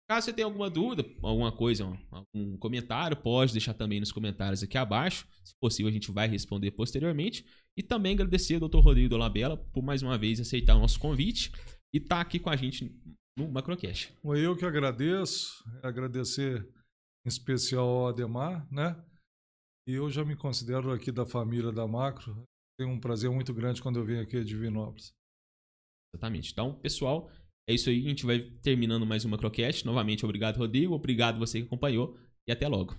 [0.07, 4.77] Caso você tenha alguma dúvida, alguma coisa, algum comentário, pode deixar também nos comentários aqui
[4.77, 5.27] abaixo.
[5.43, 7.43] Se possível, a gente vai responder posteriormente.
[7.75, 8.77] E também agradecer ao Dr.
[8.77, 11.51] Rodrigo Dolabella por mais uma vez aceitar o nosso convite
[11.91, 12.95] e estar tá aqui com a gente
[13.37, 14.13] no Macrocast.
[14.23, 16.61] Eu que agradeço, agradecer
[17.25, 18.95] em especial ao Ademar, né?
[19.87, 22.43] E eu já me considero aqui da família da Macro.
[22.77, 25.13] Tenho um prazer muito grande quando eu venho aqui de Divinópolis.
[26.13, 26.51] Exatamente.
[26.51, 27.29] Então, pessoal,
[27.67, 28.05] é isso aí.
[28.05, 29.85] A gente vai terminando mais uma Macrocast.
[29.85, 30.93] Novamente, obrigado, Rodrigo.
[30.93, 32.17] Obrigado você que acompanhou.
[32.47, 32.95] E até logo.